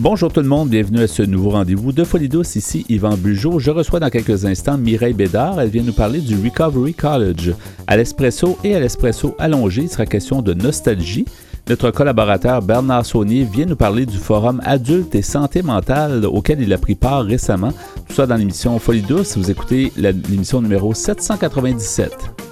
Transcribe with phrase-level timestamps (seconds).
[0.00, 2.54] Bonjour tout le monde, bienvenue à ce nouveau rendez-vous de Folie douce.
[2.54, 3.58] Ici Yvan Bugeaud.
[3.58, 5.60] Je reçois dans quelques instants Mireille Bédard.
[5.60, 7.52] Elle vient nous parler du Recovery College.
[7.88, 11.24] À l'espresso et à l'espresso allongé, il sera question de nostalgie.
[11.68, 16.72] Notre collaborateur Bernard Saunier vient nous parler du forum adulte et santé mentale auquel il
[16.72, 17.72] a pris part récemment.
[18.06, 19.36] Tout ça dans l'émission Folie douce.
[19.36, 22.47] Vous écoutez l'émission numéro 797.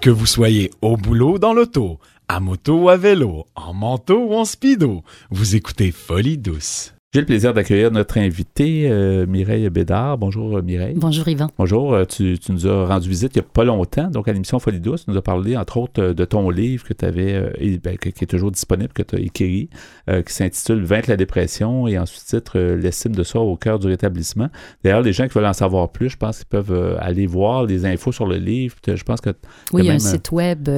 [0.00, 4.34] Que vous soyez au boulot, dans l'auto, à moto ou à vélo, en manteau ou
[4.34, 6.94] en speedo, vous écoutez Folie douce.
[7.12, 10.16] J'ai le plaisir d'accueillir notre invité, euh, Mireille Bédard.
[10.16, 10.94] Bonjour euh, Mireille.
[10.96, 11.48] Bonjour Yvan.
[11.58, 14.60] Bonjour, euh, tu, nous as rendu visite il n'y a pas longtemps, donc à l'émission
[14.60, 17.50] Folie douce, tu nous as parlé entre autres de ton livre que tu avais,
[17.82, 19.68] ben, qui est toujours disponible, que tu as écrit,
[20.06, 24.48] qui s'intitule Vaincre la dépression et ensuite titre L'estime de soi au cœur du rétablissement.
[24.84, 27.86] D'ailleurs, les gens qui veulent en savoir plus, je pense qu'ils peuvent aller voir les
[27.86, 28.76] infos sur le livre.
[28.86, 29.30] Je pense que
[29.72, 30.68] oui, il y a un site web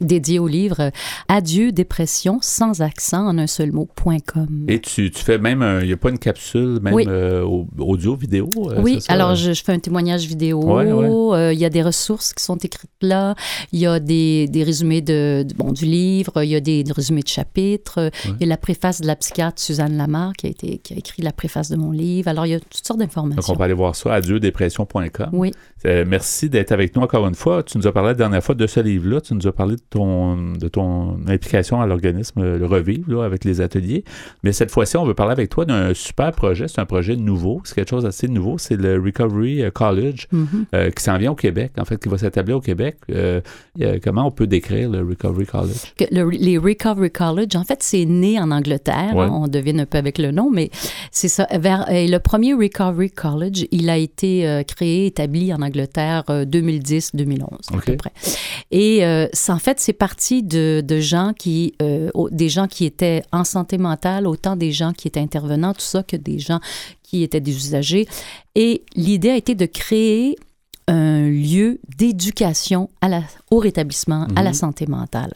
[0.00, 0.90] dédié au livre
[1.28, 4.64] Adieu dépression sans accent en un seul mot.com.
[4.68, 7.42] Et tu, tu fais même un il n'y a pas une capsule, même euh,
[7.78, 8.48] audio, vidéo?
[8.70, 10.78] Euh, oui, alors je, fais un témoignage vidéo.
[11.34, 13.34] Euh, il y a des ressources qui sont écrites là.
[13.72, 16.42] Il y a des, des résumés de, bon, du livre.
[16.42, 18.10] Il y a des, résumés de chapitres.
[18.24, 20.96] Il y a la préface de la psychiatre Suzanne Lamar qui a, été, qui a
[20.96, 22.28] écrit la préface de mon livre.
[22.28, 23.40] Alors, il y a toutes sortes d'informations.
[23.40, 25.30] Donc, on peut aller voir ça à dieudépression.com.
[25.32, 25.52] Oui.
[25.84, 27.62] merci d'être avec nous encore une fois.
[27.62, 29.20] Tu nous as parlé la dernière fois de ce livre-là.
[29.20, 33.60] Tu nous as parlé de ton, de ton implication à l'organisme Le Revivre avec les
[33.60, 34.04] ateliers.
[34.42, 36.68] Mais cette fois-ci, on veut parler avec toi d'un super projet.
[36.68, 37.60] C'est un projet nouveau.
[37.64, 38.58] C'est quelque chose d'assez nouveau.
[38.58, 40.46] C'est le Recovery euh, College mm-hmm.
[40.74, 42.96] euh, qui s'en vient au Québec, en fait, qui va s'établir au Québec.
[43.10, 43.40] Euh,
[44.02, 45.94] comment on peut décrire le Recovery College?
[46.10, 49.14] les Recovery College, en fait, c'est né en Angleterre.
[49.14, 50.70] on devine un peu avec le nom, mais
[51.10, 51.46] c'est ça.
[51.52, 57.96] Vers, le premier Recovery College, il a été créé, établi en Angleterre 2010-2011 à peu
[57.96, 58.12] près.
[58.70, 61.74] Et en fait, c'est parti de, de gens qui,
[62.30, 66.02] des gens qui étaient en santé mentale, autant des gens qui étaient intervenants tout ça,
[66.02, 66.60] que des gens
[67.02, 68.08] qui étaient des usagers.
[68.54, 70.36] Et l'idée a été de créer
[70.88, 72.90] un lieu d'éducation
[73.50, 74.54] au rétablissement, à la mhm.
[74.54, 75.32] santé mentale.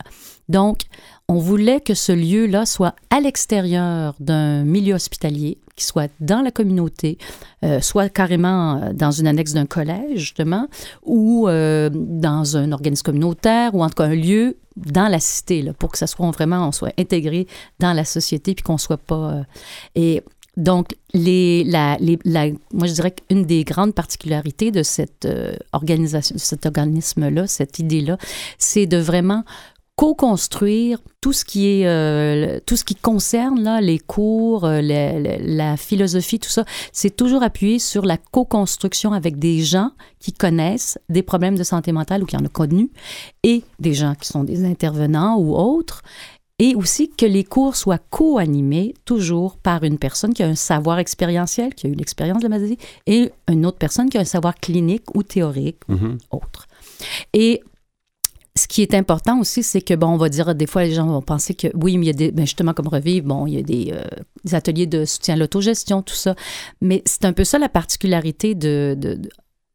[0.48, 0.80] Donc,
[1.28, 6.50] on voulait que ce lieu-là soit à l'extérieur d'un milieu hospitalier, qui soit dans la
[6.50, 7.18] communauté,
[7.64, 10.68] euh, soit carrément euh, dans une annexe d'un collège, justement,
[11.04, 15.62] ou euh, dans un organisme communautaire, ou en tout cas un lieu dans la cité,
[15.62, 17.46] là, pour que ça soit vraiment, on soit intégré
[17.80, 19.42] dans la société, puis qu'on soit pas...
[19.94, 20.22] et
[20.56, 25.28] donc, les, la, la, moi, je dirais qu'une des grandes particularités de cette
[25.74, 28.16] organisation, de cet organisme-là, cette idée-là,
[28.56, 29.44] c'est de vraiment
[29.96, 35.76] co-construire tout ce qui est euh, tout ce qui concerne là les cours euh, la,
[35.78, 41.22] philosophie tout ça c'est toujours appuyé sur la co-construction avec des gens qui connaissent des
[41.22, 42.90] problèmes de santé mentale ou qui en ont connu
[43.42, 46.02] et des gens qui sont des intervenants ou autres
[46.58, 50.98] et aussi que les cours soient co-animés toujours par une personne qui a un savoir
[50.98, 54.24] expérientiel, qui a eu l'expérience de la maladie, et une autre personne qui a un
[54.24, 56.18] savoir clinique ou théorique ou mm-hmm.
[56.30, 56.66] autre.
[57.34, 57.62] Et
[58.56, 61.06] ce qui est important aussi, c'est que, bon, on va dire, des fois, les gens
[61.06, 63.54] vont penser que, oui, mais il y a des, ben justement, comme Revivre, bon, il
[63.54, 64.02] y a des, euh,
[64.44, 66.34] des ateliers de soutien à l'autogestion, tout ça.
[66.80, 69.20] Mais c'est un peu ça la particularité de, de,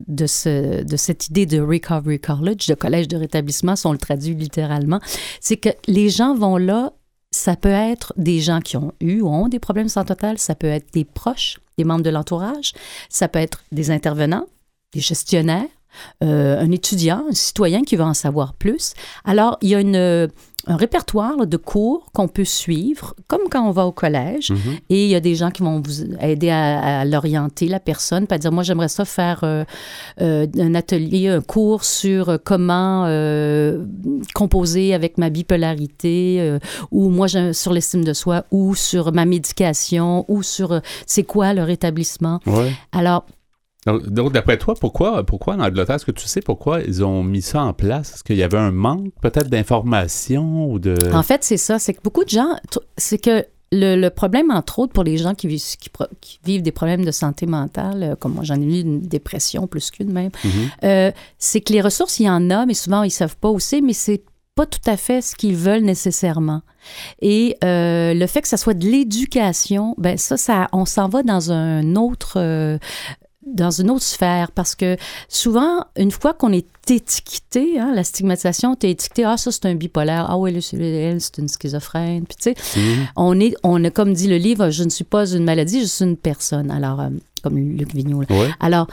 [0.07, 3.99] de, ce, de cette idée de Recovery College, de collège de rétablissement, si on le
[3.99, 4.99] traduit littéralement,
[5.39, 6.93] c'est que les gens vont là,
[7.29, 10.55] ça peut être des gens qui ont eu ou ont des problèmes sans total, ça
[10.55, 12.73] peut être des proches, des membres de l'entourage,
[13.09, 14.47] ça peut être des intervenants,
[14.93, 15.69] des gestionnaires,
[16.24, 18.94] euh, un étudiant, un citoyen qui veut en savoir plus.
[19.25, 20.29] Alors, il y a une,
[20.68, 24.78] un répertoire de cours qu'on peut suivre, comme quand on va au collège, mhm.
[24.90, 28.38] et il y a des gens qui vont vous aider à, l'orienter, la personne, pas
[28.38, 29.63] dire, moi, j'aimerais ça faire euh,
[30.22, 33.06] euh, un atelier, un cours sur comment
[34.34, 36.58] composer avec ma bipolarité,
[36.91, 41.63] ou moi, sur l'estime de soi, ou sur ma médication, ou sur c'est quoi le
[41.63, 42.40] rétablissement.
[42.91, 43.25] Alors,
[43.85, 47.41] donc, d'après toi, pourquoi, pourquoi en Angleterre, est-ce que tu sais pourquoi ils ont mis
[47.41, 48.13] ça en place?
[48.13, 50.95] Est-ce qu'il y avait un manque peut-être d'information ou de...
[51.13, 51.79] En fait, c'est ça.
[51.79, 52.55] C'est que beaucoup de gens...
[52.97, 55.63] C'est que le, problème, entre autres, pour les gens qui vivent,
[56.19, 59.66] qui, vivent des problèmes de santé mentale, euh, comme moi, j'en ai eu une dépression
[59.66, 60.69] plus qu'une même, mm-hmm.
[60.84, 63.59] euh, c'est que les ressources, il y en a, mais souvent, ils savent pas où
[63.59, 64.23] c'est, mais c'est
[64.55, 66.61] pas tout à fait ce qu'ils veulent nécessairement.
[67.22, 71.23] Et euh, le fait que ça soit de l'éducation, ben ça, ça, on s'en va
[71.23, 72.37] dans un autre,
[73.46, 74.97] dans une autre sphère parce que
[75.28, 79.66] souvent, une fois qu'on est étiqueté, hein, la stigmatisation, tu es étiqueté, ah, ça c'est
[79.66, 82.26] un bipolaire, ah oui, elle, c'est une schizophrène.
[82.26, 83.08] Puis tu sais, mhm.
[83.16, 85.85] on, est, on a comme dit le livre, je ne suis pas une maladie, je
[85.85, 86.70] suis une personne.
[86.70, 87.09] Alors, euh,
[87.41, 88.23] comme Luc Vigneault.
[88.59, 88.88] Alors,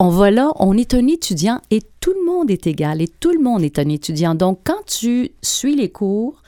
[0.00, 3.32] on va là, on est un étudiant et tout le monde est égal et tout
[3.32, 4.34] le monde est un étudiant.
[4.34, 6.42] Donc, quand tu suis les cours,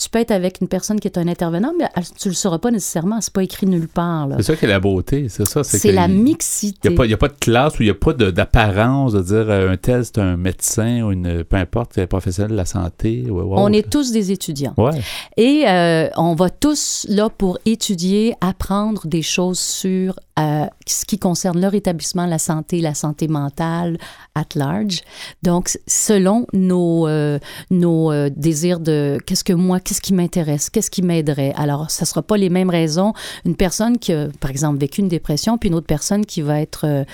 [0.00, 1.84] tu peux être avec une personne qui est un intervenant, mais
[2.18, 3.20] tu ne le sauras pas nécessairement.
[3.20, 4.28] C'est pas écrit nulle part.
[4.38, 5.62] C'est ça qui est la beauté, c'est ça.
[5.62, 6.88] C'est la mixité.
[6.88, 9.70] Il n'y a, pas de classe où il n'y a pas d'apparence de, dire euh,
[9.70, 13.26] un tel, c'est un médecin ou une, peu importe, un professionnel de la santé.
[13.30, 14.72] on est tous des étudiants.
[14.78, 14.98] Ouais.
[15.36, 21.18] Et euh, on va tous là pour étudier, apprendre des choses sur euh, ce qui
[21.18, 23.98] concerne leur établissement, la santé, la santé mentale
[24.34, 25.02] at large.
[25.42, 27.08] Donc, selon nos,
[27.70, 31.52] nos désirs de qu'est-ce que moi, qu'est-ce qui m'intéresse, qu'est-ce qui m'aiderait.
[31.56, 33.12] Alors, ça ne sera pas les mêmes raisons.
[33.44, 36.60] Une personne qui a, par exemple, vécu une dépression, puis une autre personne qui va
[36.60, 37.04] être euh,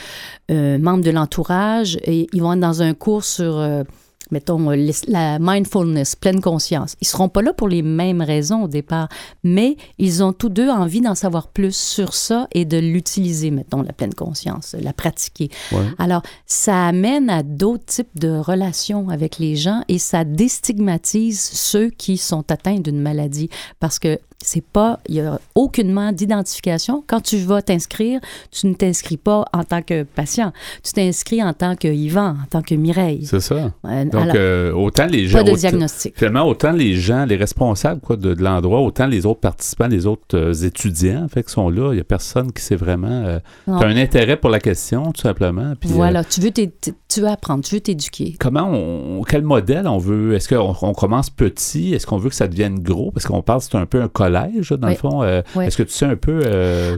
[0.51, 3.85] euh, membre de l'entourage, et ils vont être dans un cours sur...
[4.31, 6.97] Mettons, euh, la mindfulness, pleine conscience.
[7.01, 9.09] Ils seront pas là pour les mêmes raisons au départ,
[9.45, 13.83] mais ils ont tous deux envie d'en savoir plus sur ça et de l'utiliser, mettons,
[13.83, 15.51] la pleine conscience, la pratiquer.
[15.99, 21.91] Alors, ça amène à d'autres types de relations avec les gens et ça déstigmatise ceux
[21.91, 23.49] qui sont atteints d'une maladie
[23.81, 27.03] parce que c'est pas, il y a aucunement d'identification.
[27.07, 28.21] Quand tu vas t'inscrire,
[28.51, 30.53] tu ne t'inscris pas en tant que patient.
[30.83, 33.27] Tu t'inscris en tant que Yvan, en tant que Mireille.
[33.27, 33.73] C'est ça.
[33.85, 35.39] Donc, euh, autant les gens.
[35.39, 36.17] Pas de diagnostic.
[36.17, 40.37] Finalement, autant les gens, les responsables quoi, de, l'endroit, autant les autres participants, les autres
[40.37, 43.09] euh, étudiants, fait, qui sont là, il n'y a personne qui sait vraiment.
[43.09, 45.75] Euh, tu as un intérêt pour la question, tout simplement.
[45.83, 48.37] voilà, tu veux, tu veux apprendre, tu veux t'éduquer.
[48.39, 49.23] Comment on.
[49.23, 50.35] Quel modèle on veut?
[50.35, 51.95] Est-ce qu'on on commence petit?
[51.95, 53.11] Est-ce qu'on veut que ça devienne gros?
[53.11, 55.23] Parce qu'on parle, c'est un peu un collège, dans le fond.
[55.25, 56.43] Est-ce que tu sais un peu.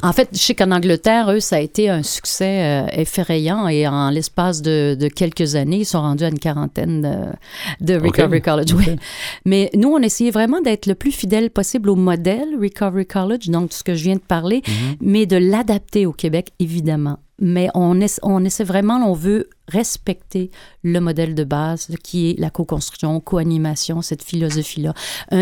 [0.02, 4.10] En fait, je sais qu'en Angleterre, eux, ça a été un succès effrayant et en
[4.10, 7.34] l'espace de, de, quelques années, ils sont rendus à une quarantaine
[7.80, 8.74] de, Recovery College.
[9.44, 13.72] Mais nous, on essayait vraiment d'être le plus fidèle possible au modèle Recovery College, donc
[13.72, 14.96] ce que je viens de parler, mhm.
[15.00, 20.50] mais de l'adapter au Québec, évidemment mais on, essaie vraiment, on veut respecter
[20.82, 24.94] le modèle de base qui est la co-construction, co-animation, cette philosophie-là.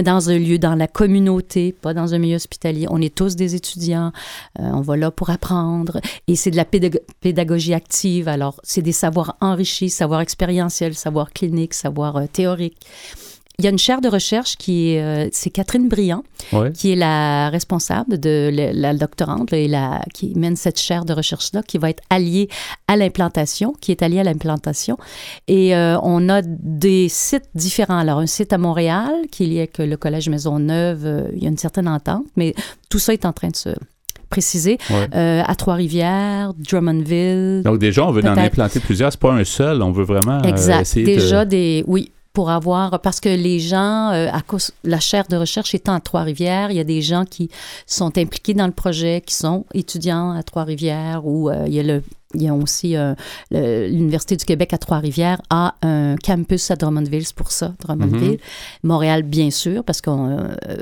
[0.02, 2.86] dans un lieu, dans la communauté, pas dans un milieu hospitalier.
[2.90, 4.12] On est tous des étudiants,
[4.58, 8.28] euh, on va là pour apprendre et c'est de la pédagogie active.
[8.28, 12.86] Alors, c'est des savoirs enrichis, savoirs expérientiels, savoirs cliniques, savoirs euh, théoriques.
[13.58, 16.24] Il y a une chaire de recherche qui est, euh, c'est Catherine Briand,
[16.74, 21.62] qui est la responsable de la, doctorante et la, qui mène cette chaire de recherche-là,
[21.62, 22.50] qui va être alliée
[22.86, 24.98] à l'implantation, qui est alliée à l'implantation.
[25.48, 27.96] Et euh, on a des sites différents.
[27.96, 31.46] Alors, un site à Montréal, qui est lié avec le Collège Maisonneuve, euh, il y
[31.46, 32.54] a une certaine entente, mais
[32.90, 33.70] tout ça est en train de se
[34.28, 34.76] préciser.
[34.90, 37.62] à Trois-Rivières, Drummondville.
[37.64, 39.12] Donc déjà, on veut en implanter plusieurs.
[39.12, 39.80] C'est pas un seul.
[39.80, 40.82] On veut vraiment exact.
[40.82, 45.24] essayer déjà des, oui, pour avoir, parce que les gens, euh, à cause, la chaire
[45.26, 47.48] de recherche étant à Trois-Rivières, il y a des gens qui
[47.86, 51.82] sont impliqués dans le projet, qui sont étudiants à Trois-Rivières, ou euh, il y a
[51.82, 52.02] le
[52.34, 53.14] il y a aussi euh,
[53.50, 58.32] l'Université du Québec à Trois-Rivières a un campus à Drummondville, c'est pour ça, Drummondville.
[58.32, 58.82] Mm-hmm.
[58.82, 60.10] Montréal, bien sûr, parce que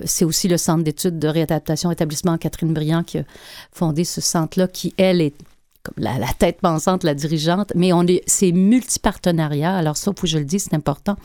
[0.05, 3.25] c'est aussi le centre d'études de réadaptation établissement Catherine Briand qui a
[3.71, 5.35] fondé ce centre-là, qui, elle, est
[5.85, 9.77] comme la, tête pensante, la dirigeante, mais on est, c'est multipartenariat.
[9.77, 11.17] Alors ça, faut que je le dise, c'est important.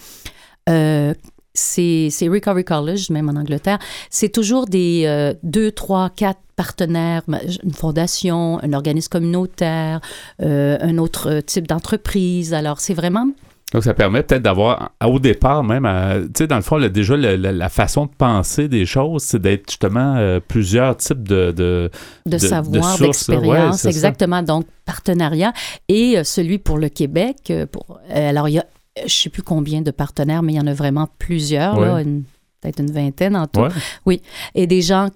[0.69, 1.13] Euh,
[1.53, 3.79] c'est, Recovery College, même en Angleterre.
[4.09, 7.23] C'est toujours des euh, deux, trois, quatre partenaires,
[7.63, 10.01] une fondation, un organisme communautaire,
[10.41, 12.53] euh, un autre type d'entreprise.
[12.53, 13.27] Alors, c'est vraiment
[13.71, 15.87] donc, ça permet peut-être d'avoir, au départ même,
[16.33, 20.15] tu sais, dans le fond, déjà, la, façon de penser des choses, c'est d'être justement
[20.15, 21.51] euh, plusieurs types de...
[21.51, 21.91] De,
[22.25, 24.41] de, savoir, d'expérience, exactement.
[24.41, 25.53] Donc, partenariat.
[25.87, 28.65] Et euh, celui pour le Québec, euh, pour, alors, il y a,
[28.97, 31.75] je ne sais plus combien de partenaires, mais il y en a vraiment plusieurs,
[32.61, 33.61] peut-être une vingtaine en tout.
[34.05, 34.21] Oui.
[34.55, 35.09] Et des gens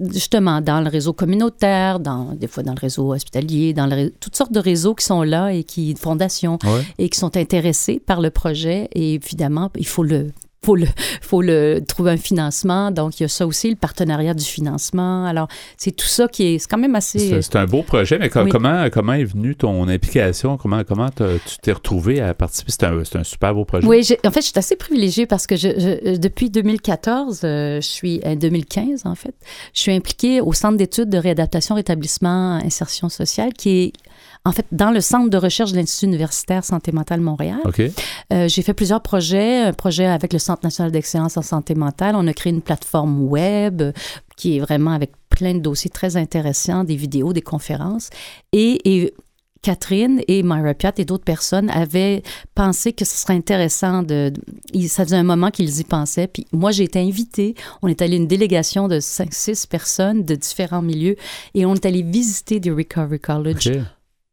[0.00, 3.88] justement dans le réseau communautaire, dans, des fois dans le réseau hospitalier, dans
[4.20, 6.58] toutes sortes de réseaux qui sont là et qui, fondations,
[6.98, 8.88] et qui sont intéressés par le projet.
[8.92, 10.30] Et évidemment, il faut le
[10.64, 10.86] faut le,
[11.20, 12.90] faut le trouver un financement.
[12.90, 15.24] Donc, il y a ça aussi, le partenariat du financement.
[15.24, 17.40] Alors, c'est tout ça qui est, c'est quand même assez.
[17.42, 20.56] C'est un beau projet, mais comment, comment est venue ton implication?
[20.56, 22.72] Comment, comment tu t'es retrouvé à participer?
[22.72, 23.86] C'est un, un, super beau projet.
[23.86, 28.18] Oui, en fait, je suis assez privilégiée parce que je, depuis 2014, euh, je suis,
[28.20, 29.34] 2015 en fait,
[29.74, 33.92] je suis impliquée au Centre d'études de réadaptation, rétablissement, insertion sociale, qui est
[34.44, 37.60] en fait, dans le centre de recherche de l'Institut universitaire Santé mentale Montréal.
[38.32, 42.14] Euh, j'ai fait plusieurs projets, un projet avec le Centre national d'excellence en santé mentale.
[42.16, 43.82] On a créé une plateforme web
[44.36, 48.10] qui est vraiment avec plein de dossiers très intéressants, des vidéos, des conférences.
[48.52, 49.12] Et,
[49.62, 52.22] Catherine et Myra Piat et d'autres personnes avaient
[52.54, 54.32] pensé que ce serait intéressant de,
[54.88, 56.28] ça faisait un moment qu'ils y pensaient.
[56.28, 57.54] Puis moi, j'ai été invitée.
[57.82, 61.16] On est allé une délégation de 5-6 personnes de différents milieux
[61.52, 63.70] et on est allé visiter du Recovery College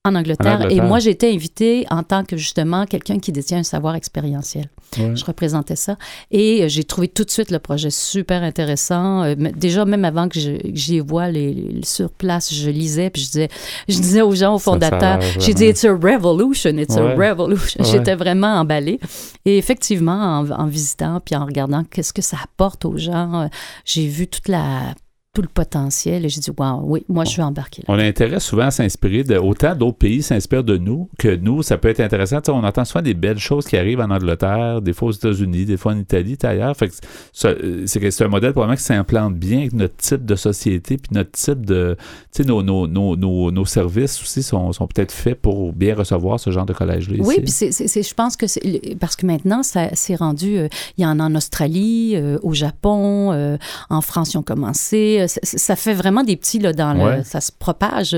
[0.08, 0.68] En Angleterre.
[0.70, 4.70] Et moi, j'ai été invitée en tant que justement quelqu'un qui détient un savoir expérientiel.
[4.96, 5.98] Je représentais ça.
[6.32, 9.24] Et euh, j'ai trouvé tout de suite le projet super intéressant.
[9.24, 13.50] Euh, déjà, même avant que j'y vois les, sur place, je lisais, puis je disais,
[13.88, 17.84] je disais aux gens, aux fondateurs, j'ai dit, it's a revolution, it's a revolution.
[17.84, 19.00] J'étais vraiment emballée.
[19.46, 23.48] Et effectivement, en, en visitant, puis en regardant qu'est-ce que ça apporte aux gens, euh,
[23.86, 24.94] j'ai vu toute la
[25.42, 26.26] le potentiel.
[26.26, 27.94] Et j'ai dit, wow, oui, moi, je suis embarqué là.
[27.94, 29.38] On a intérêt souvent à s'inspirer de.
[29.38, 32.40] Autant d'autres pays s'inspirent de nous que nous, ça peut être intéressant.
[32.50, 35.78] on entend souvent des belles choses qui arrivent en Angleterre, des fois aux États-Unis, des
[35.78, 36.76] fois en Italie, ailleurs.
[36.76, 36.92] Fait
[37.34, 41.66] c'est un modèle probablement qui s'implante bien avec notre type de société, puis notre type
[41.66, 41.96] de.
[42.34, 46.40] Tu sais, nos, nos, nos, nos, services aussi sont, sont peut-être faits pour bien recevoir
[46.40, 47.18] ce genre de collège-là.
[47.20, 48.96] Oui, puis je pense que c'est.
[49.00, 50.58] Parce que maintenant, ça s'est rendu.
[50.58, 50.68] Euh,
[50.98, 53.58] il y en a en Australie, euh, au Japon, euh,
[53.90, 57.52] en France, ils ont commencé ça fait vraiment des petits là dans le, ça se
[57.52, 58.16] propage.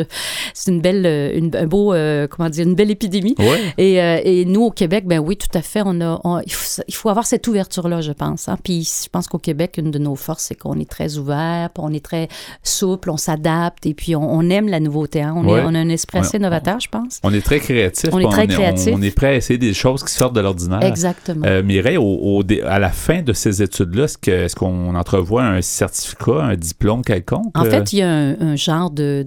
[0.53, 3.35] C'est une belle, une, un beau, euh, comment dire, une belle épidémie.
[3.77, 7.09] Et, euh, et, nous au Québec, ben oui, tout à fait, on a, il, faut,
[7.09, 8.49] avoir cette ouverture là, je pense.
[8.49, 8.57] Hein.
[8.63, 11.93] Puis je pense qu'au Québec, une de nos forces, c'est qu'on est très ouvert, on
[11.93, 12.27] est très
[12.63, 15.21] souple, on s'adapte et puis on, aime la nouveauté.
[15.21, 15.33] Hein.
[15.35, 17.19] On, est, on a un esprit assez novateur, je pense.
[17.23, 18.09] On est très créatif.
[18.11, 18.93] On est très créatif.
[18.95, 20.83] On, est prêt à essayer des choses qui sortent de l'ordinaire.
[20.83, 21.45] Exactement.
[21.45, 26.55] Euh, Mireille, au, à la fin de ces études-là, est-ce qu'on entrevoit un certificat, un
[26.55, 27.57] diplôme quelconque?
[27.57, 29.25] En fait, il y a un, genre de,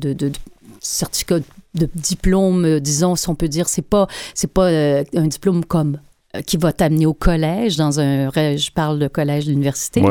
[0.80, 1.38] certificat
[1.74, 5.64] de diplôme, euh, disons, si on peut dire, c'est pas, c'est pas euh, un diplôme
[5.64, 5.98] comme
[6.36, 10.02] euh, qui va t'amener au collège, dans un, je parle de collège, l'université,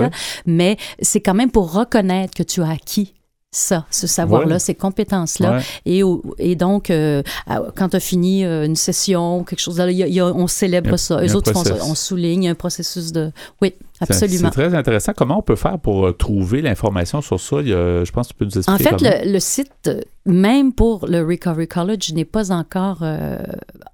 [0.46, 3.14] mais c'est quand même pour reconnaître que tu as acquis
[3.54, 5.60] ça, ce savoir-là, ces compétences-là.
[5.86, 6.04] Et,
[6.40, 9.88] et donc, quand tu as fini une session, quelque chose, là,
[10.34, 11.22] on célèbre ça.
[11.22, 11.52] Eux autres,
[11.86, 13.34] on, souligne un processus de...
[13.62, 14.50] Oui, Absolument.
[14.50, 15.14] C'est très intéressant.
[15.16, 17.62] Comment on peut faire pour euh, trouver l'information sur ça?
[17.62, 18.94] je pense que tu peux nous expliquer.
[18.94, 19.90] En fait, le, site,
[20.26, 23.38] même pour le Recovery College, n'est pas encore euh,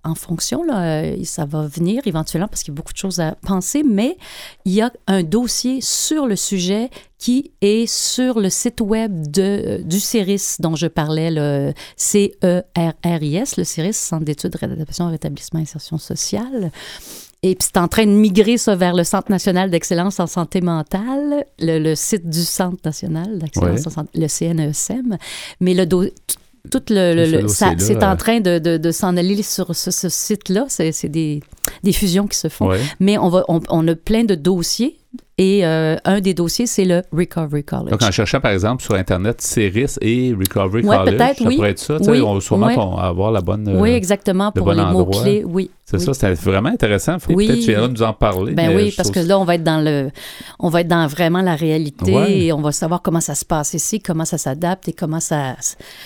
[0.04, 0.64] en fonction.
[0.64, 1.04] Là.
[1.24, 4.18] Ça va venir éventuellement parce qu'il y a beaucoup de choses à penser, mais
[4.66, 9.42] il y a un dossier sur le sujet qui est sur le site web de,
[9.42, 15.98] euh, du CERIS dont je parlais, le C-E-R-R-I-S, le CERIS, Centre d'études, réadaptation, rétablissement, insertion
[15.98, 16.72] sociale.
[17.44, 20.62] Et puis, c'est en train de migrer ça vers le Centre national d'excellence en santé
[20.62, 25.18] mentale, le, site du Centre national d'excellence en santé, le CNESM.
[25.60, 25.86] Mais le
[26.70, 30.66] tout le, c'est en train de, de, s'en aller sur ce, site-là.
[30.68, 31.42] C'est des,
[31.84, 32.72] des, fusions qui se font.
[33.00, 34.98] Mais on, va, on, a plein de dossiers
[35.38, 37.92] et euh, un des dossiers, c'est le Recovery College.
[37.92, 41.98] Donc, en cherchant, par exemple, sur Internet, CERIS et Recovery College, ça pourrait être ça.
[42.08, 43.78] Oui, on va sûrement avoir la bonne.
[43.80, 45.70] Oui, exactement, pour les mots-clés, oui.
[45.90, 47.18] C'est ça, c'est vraiment intéressant.
[47.18, 48.54] Peut-être que tu viendras nous en parler.
[48.54, 50.12] Ben oui, parce que là, on va être dans le,
[50.60, 53.74] on va être dans vraiment la réalité et on va savoir comment ça se passe
[53.74, 55.56] ici, comment ça s'adapte et comment ça,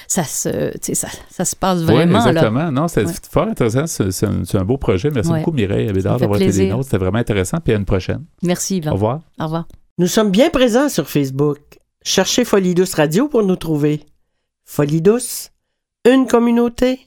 [0.07, 2.19] ça se, ça, ça se passe vraiment.
[2.21, 2.71] Oui, exactement.
[2.71, 3.87] Non, c'est fort intéressant.
[3.87, 5.09] C'est un, beau projet.
[5.09, 6.83] Merci beaucoup, Mireille Abédard, d'avoir été des nôtres.
[6.83, 7.57] C'était vraiment intéressant.
[7.57, 8.23] Puis à une prochaine.
[8.43, 8.91] Merci, Yvan.
[8.91, 9.21] Au revoir.
[9.39, 9.67] Au revoir.
[9.97, 11.59] Nous sommes bien présents sur Facebook.
[12.03, 14.01] Cherchez Folie Douce Radio pour nous trouver.
[14.63, 15.49] Folie Douce,
[16.05, 16.99] une communauté,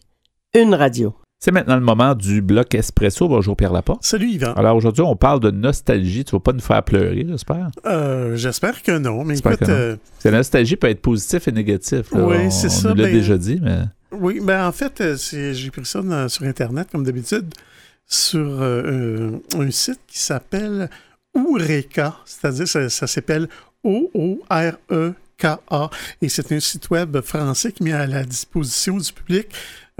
[0.54, 1.14] une radio.
[1.44, 3.28] C'est maintenant le moment du bloc espresso.
[3.28, 4.02] Bonjour Pierre Laporte.
[4.02, 4.54] Salut Yvan.
[4.54, 6.24] Alors aujourd'hui, on parle de nostalgie.
[6.24, 7.70] Tu vas pas nous faire pleurer, j'espère?
[7.84, 9.60] Euh, j'espère que non, mais écoute...
[9.68, 12.06] Euh, la nostalgie peut être positif et négatif.
[12.14, 12.92] Oui, c'est ça.
[12.92, 13.80] On l'a ben, déjà dit, mais...
[14.12, 17.52] Oui, ben en fait, euh, j'ai pris ça sur Internet, comme d'habitude,
[18.06, 20.88] sur un site qui s'appelle
[21.34, 23.50] Oureka, c'est-à-dire ça, ça s'appelle
[23.82, 25.90] O-O-R-E-K-A,
[26.22, 29.48] et c'est un site web français qui met à la disposition du public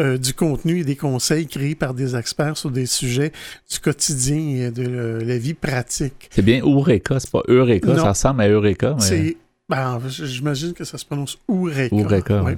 [0.01, 3.33] euh, du contenu et des conseils créés par des experts sur des sujets
[3.71, 6.29] du quotidien et de la vie pratique.
[6.31, 8.97] C'est bien Eureka, c'est pas Eureka, ça ressemble à Eureka.
[8.99, 9.37] C'est
[9.69, 11.97] ben, j'imagine que ça se prononce Eureka.
[11.97, 12.53] Eureka, oui.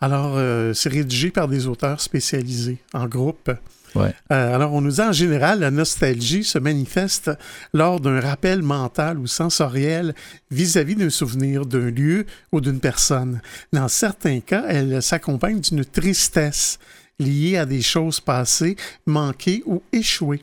[0.00, 3.50] Alors, euh, c'est rédigé par des auteurs spécialisés en groupe.
[3.96, 4.12] Euh,
[4.54, 7.30] alors, on nous dit en général, la nostalgie se manifeste
[7.72, 10.14] lors d'un rappel mental ou sensoriel
[10.50, 13.40] vis-à-vis d'un souvenir, d'un lieu ou d'une personne.
[13.72, 16.78] Dans certains cas, elle s'accompagne d'une tristesse
[17.18, 20.42] liée à des choses passées, manquées ou échouées.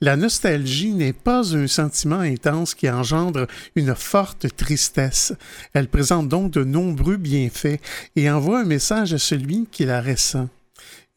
[0.00, 5.32] La nostalgie n'est pas un sentiment intense qui engendre une forte tristesse.
[5.72, 7.80] Elle présente donc de nombreux bienfaits
[8.16, 10.48] et envoie un message à celui qui la ressent.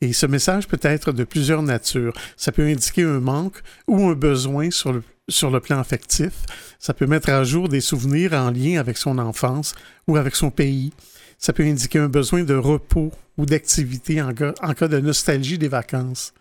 [0.05, 2.13] Et ce message peut être de plusieurs natures.
[2.37, 6.31] Ça peut indiquer un manque ou un besoin sur le, sur le plan affectif.
[6.77, 9.73] Ça peut mettre à jour des souvenirs en lien avec son enfance
[10.07, 10.93] ou avec son pays.
[11.39, 15.69] Ça peut indiquer un besoin de repos ou d'activité en, en, cas de nostalgie des
[15.69, 16.33] vacances.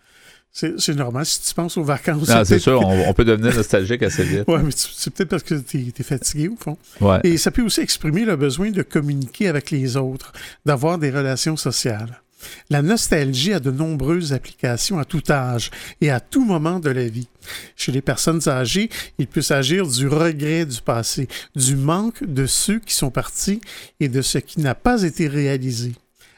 [0.51, 2.31] C'est normal si tu penses aux vacances.
[2.45, 4.43] c'est sûr, on, peut devenir nostalgique assez vite.
[4.47, 6.77] oui, mais c'est peut-être parce que tu es, fatigué au fond.
[7.01, 7.19] Ouais.
[7.23, 10.31] Et ça peut aussi exprimer le besoin de communiquer avec les autres,
[10.65, 12.21] d'avoir des relations sociales.
[12.69, 15.71] La nostalgie a de nombreuses applications à tout âge
[16.01, 17.27] et à tout moment de la vie.
[17.75, 22.79] Chez les personnes âgées, il peut s'agir du regret du passé, du manque de ceux
[22.79, 23.61] qui sont partis
[23.99, 25.93] et de ce qui n'a pas été réalisé.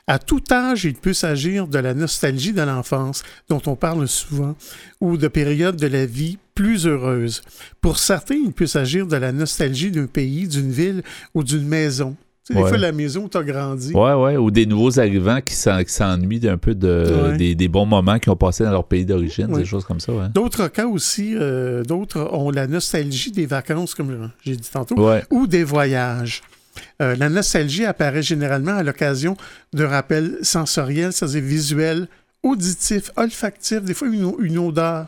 [0.09, 4.55] À tout âge, il peut s'agir de la nostalgie de l'enfance, dont on parle souvent,
[5.01, 7.41] ou de périodes de la vie plus heureuses.
[7.81, 12.15] Pour certains, il peut s'agir de la nostalgie d'un pays, d'une ville ou d'une maison.
[12.47, 13.91] Tu sais, Des fois, la maison où tu as grandi.
[13.93, 17.37] Ouais, ouais, ou des nouveaux arrivants qui s'ennuient un peu de, Ouais.
[17.37, 19.59] des, des bons moments qu'ils ont passés dans leur pays d'origine, Ouais.
[19.59, 20.13] des choses comme ça.
[20.33, 24.95] D'autres cas aussi, euh, d'autres ont la nostalgie des vacances, comme j'ai dit tantôt,
[25.29, 26.41] ou des voyages.
[27.01, 29.35] Euh, la nostalgie apparaît généralement à l'occasion
[29.73, 32.07] de rappels sensoriels, c'est-à-dire visuels,
[32.43, 35.07] auditifs, olfactifs, des fois une, une odeur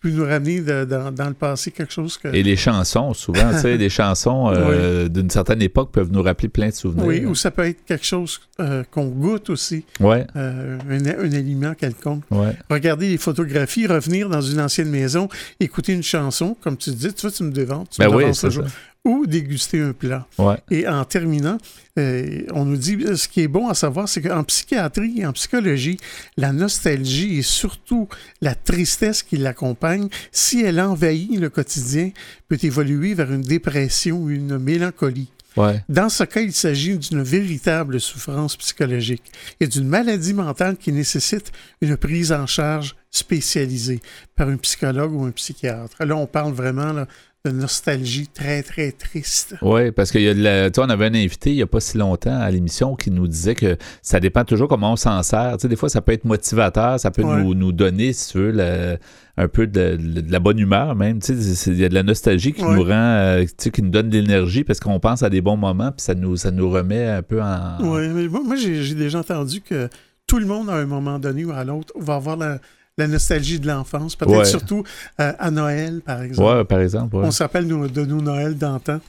[0.00, 2.28] peut nous ramener de- dans, dans le passé quelque chose que...
[2.28, 6.48] Et les chansons, souvent, tu sais, les chansons euh, d'une certaine époque peuvent nous rappeler
[6.48, 7.04] plein de souvenirs.
[7.04, 11.32] Oui, ou ça peut être quelque chose euh, qu'on goûte aussi, Ouais, euh, un, un
[11.32, 12.24] aliment quelconque.
[12.30, 12.56] ouais.
[12.70, 15.28] Regarder les photographies, revenir dans une ancienne maison,
[15.60, 18.22] écouter une chanson, comme tu dis, tu vois, tu me devances, tu Ben me oui,
[18.24, 18.64] devances c'est toujours.
[18.68, 18.70] ça.
[19.04, 20.26] Ou déguster un plat.
[20.38, 20.56] Ouais.
[20.70, 21.58] Et en terminant,
[21.98, 25.32] euh, on nous dit, ce qui est bon à savoir, c'est qu'en psychiatrie et en
[25.32, 25.98] psychologie,
[26.36, 28.08] la nostalgie et surtout
[28.40, 32.10] la tristesse qui l'accompagne, si elle envahit le quotidien,
[32.48, 35.30] peut évoluer vers une dépression ou une mélancolie.
[35.56, 35.82] Ouais.
[35.88, 41.50] Dans ce cas, il s'agit d'une véritable souffrance psychologique et d'une maladie mentale qui nécessite
[41.80, 44.00] une prise en charge spécialisée
[44.36, 46.04] par un psychologue ou un psychiatre.
[46.04, 47.08] Là, on parle vraiment là,
[47.46, 49.54] de nostalgie très, très triste.
[49.62, 51.62] Oui, parce qu'il y a de la, tu sais, on avait un invité il n'y
[51.62, 54.96] a pas si longtemps à l'émission qui nous disait que ça dépend toujours comment on
[54.96, 55.52] s'en sert.
[55.56, 57.42] Tu sais, des fois, ça peut être motivateur, ça peut Ouais.
[57.42, 58.98] nous, nous donner, si tu veux,
[59.38, 61.20] un peu de, de la bonne humeur même.
[61.20, 62.74] Tu sais, il y a de la nostalgie qui Ouais.
[62.74, 65.40] nous rend, euh, tu sais, qui nous donne de l'énergie parce qu'on pense à des
[65.40, 67.78] bons moments, puis ça nous, ça nous remet un peu en.
[67.80, 69.88] Oui, mais moi, moi, j'ai j'ai déjà entendu que
[70.26, 72.58] tout le monde, à un moment donné ou à l'autre, va avoir la,
[72.98, 74.16] la nostalgie de l'enfance.
[74.16, 74.44] Peut-être Ouais.
[74.44, 74.84] surtout
[75.20, 76.48] euh, à Noël, par exemple.
[76.58, 77.16] Ouais, par exemple.
[77.16, 77.24] ouais.
[77.26, 79.00] On se rappelle nous- de nos Noëls d'antan.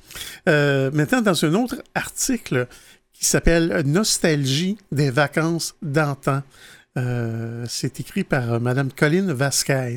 [0.47, 2.67] Euh, maintenant, dans un autre article
[3.13, 6.41] qui s'appelle Nostalgie des vacances d'antan.
[6.97, 9.95] euh, c'est écrit par Mme Colline Vasquez,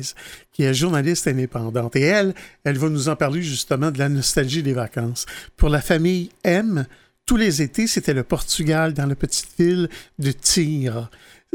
[0.53, 1.95] qui est journaliste indépendante.
[1.97, 5.25] Et elle, elle va nous en parler justement de la nostalgie des vacances.
[5.57, 6.85] Pour la famille M,
[7.25, 11.09] tous les étés, c'était le Portugal dans la petite ville de Tyr.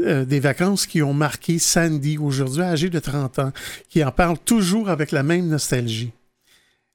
[0.05, 3.51] Euh, des vacances qui ont marqué Sandy, aujourd'hui âgée de 30 ans,
[3.89, 6.11] qui en parle toujours avec la même nostalgie.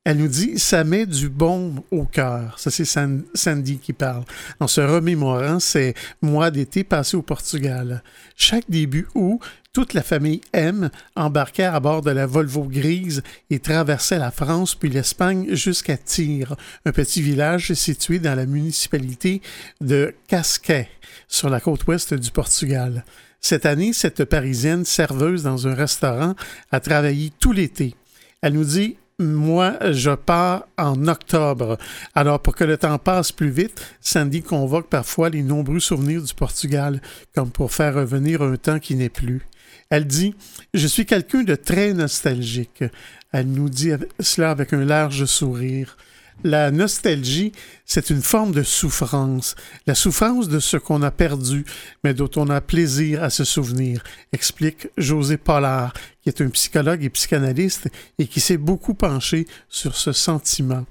[0.07, 2.61] Elle nous dit ça met du baume au cœur.
[2.61, 4.23] Ça, c'est San- Sandy qui parle.
[4.61, 8.05] En se remémorant ces mois d'été passés au Portugal.
[8.37, 9.41] Chaque début août,
[9.73, 14.77] toute la famille M embarquait à bord de la Volvo grise et traversait la France
[14.77, 19.43] puis l'Espagne jusqu'à Tyr, un petit village situé dans la municipalité
[19.81, 20.89] de Casquet,
[21.27, 23.05] sur la côte ouest du Portugal.
[23.41, 26.37] Cette année, cette Parisienne serveuse dans un restaurant
[26.71, 27.97] a travaillé tout l'été.
[28.41, 31.79] Elle nous dit moi, je pars en octobre.
[32.15, 36.35] Alors, pour que le temps passe plus vite, Sandy convoque parfois les nombreux souvenirs du
[36.35, 37.01] Portugal,
[37.35, 39.47] comme pour faire revenir un temps qui n'est plus.
[39.89, 40.35] Elle dit
[40.75, 42.85] Je suis quelqu'un de très nostalgique.
[43.33, 45.97] Elle nous dit cela avec un large sourire.
[46.45, 47.53] La nostalgie,
[47.87, 51.65] c'est une forme de souffrance, la souffrance de ce qu'on a perdu,
[52.05, 57.03] mais dont on a plaisir à se souvenir, explique José Pollard, qui est un psychologue
[57.03, 60.85] et psychanalyste et qui s'est beaucoup penché sur ce sentiment.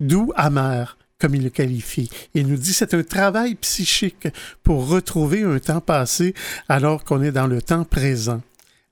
[0.00, 2.10] Doux amer, comme il le qualifie.
[2.34, 4.28] Il nous dit c'est un travail psychique
[4.62, 6.34] pour retrouver un temps passé
[6.68, 8.42] alors qu'on est dans le temps présent.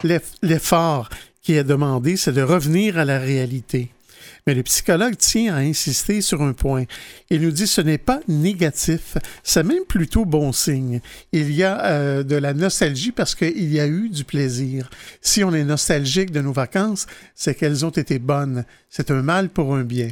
[0.04, 1.10] L'eff- L'effort
[1.42, 3.90] qui est demandé, c'est de revenir à la réalité.
[4.48, 6.84] Mais le psychologue tient à insister sur un point.
[7.28, 11.02] Il nous dit ce n'est pas négatif, c'est même plutôt bon signe.
[11.32, 14.88] Il y a euh, de la nostalgie parce qu'il y a eu du plaisir.
[15.20, 18.64] Si on est nostalgique de nos vacances, c'est qu'elles ont été bonnes.
[18.88, 20.08] C'est un mal pour un bien.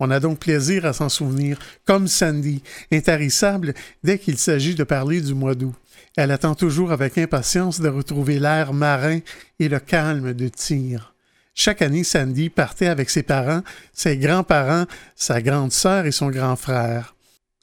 [0.00, 5.20] On a donc plaisir à s'en souvenir, comme Sandy, intarissable dès qu'il s'agit de parler
[5.20, 5.76] du mois d'août.
[6.16, 9.20] Elle attend toujours avec impatience de retrouver l'air marin
[9.60, 11.14] et le calme de tir.
[11.60, 14.84] Chaque année, Sandy partait avec ses parents, ses grands-parents,
[15.16, 17.16] sa grande sœur et son grand frère.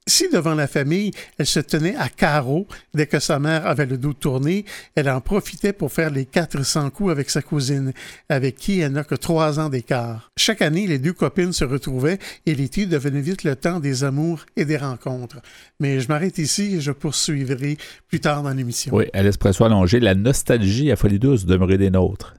[0.05, 3.97] Si devant la famille, elle se tenait à carreau dès que sa mère avait le
[3.97, 7.93] dos tourné, elle en profitait pour faire les 400 coups avec sa cousine,
[8.27, 10.29] avec qui elle n'a que trois ans d'écart.
[10.35, 14.45] Chaque année, les deux copines se retrouvaient et l'été devenait vite le temps des amours
[14.57, 15.39] et des rencontres.
[15.79, 17.77] Mais je m'arrête ici et je poursuivrai
[18.09, 18.93] plus tard dans l'émission.
[18.93, 22.35] Oui, à l'espresso allongé, la nostalgie à folie douce demeurer des nôtres.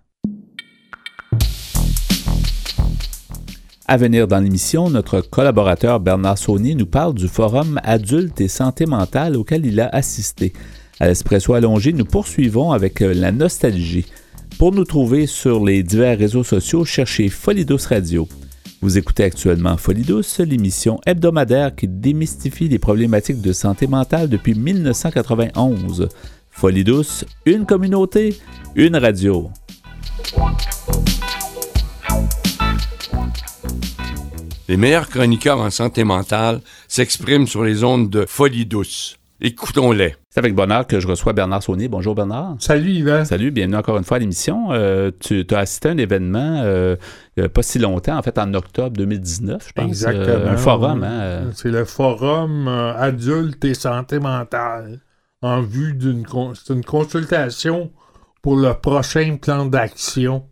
[3.88, 8.84] À venir dans l'émission, notre collaborateur Bernard Saunier nous parle du forum Adultes et santé
[8.84, 10.52] mentale auquel il a assisté.
[10.98, 14.06] À l'espresso allongé, nous poursuivons avec euh, la nostalgie.
[14.58, 18.26] Pour nous trouver sur les divers réseaux sociaux, cherchez Folie Douce Radio.
[18.82, 24.54] Vous écoutez actuellement Folie Douce, l'émission hebdomadaire qui démystifie les problématiques de santé mentale depuis
[24.54, 26.08] 1991.
[26.50, 28.36] Folie Douce, une communauté,
[28.74, 29.48] une radio.
[34.68, 39.16] Les meilleurs chroniqueurs en santé mentale s'expriment sur les ondes de Folie Douce.
[39.40, 40.16] Écoutons-les.
[40.28, 41.86] C'est avec bonheur que je reçois Bernard Saunier.
[41.86, 42.56] Bonjour Bernard.
[42.58, 43.24] Salut Yvan.
[43.24, 44.72] Salut, bienvenue encore une fois à l'émission.
[44.72, 46.96] Euh, tu as assisté à un événement euh,
[47.36, 49.86] il n'y a pas si longtemps, en fait en octobre 2019, je pense.
[49.86, 50.26] Exactement.
[50.26, 51.04] Euh, un forum.
[51.04, 55.00] Hein, C'est le forum adulte et santé mentale
[55.42, 56.24] en vue d'une
[56.54, 57.92] c'est une consultation
[58.42, 60.44] pour le prochain plan d'action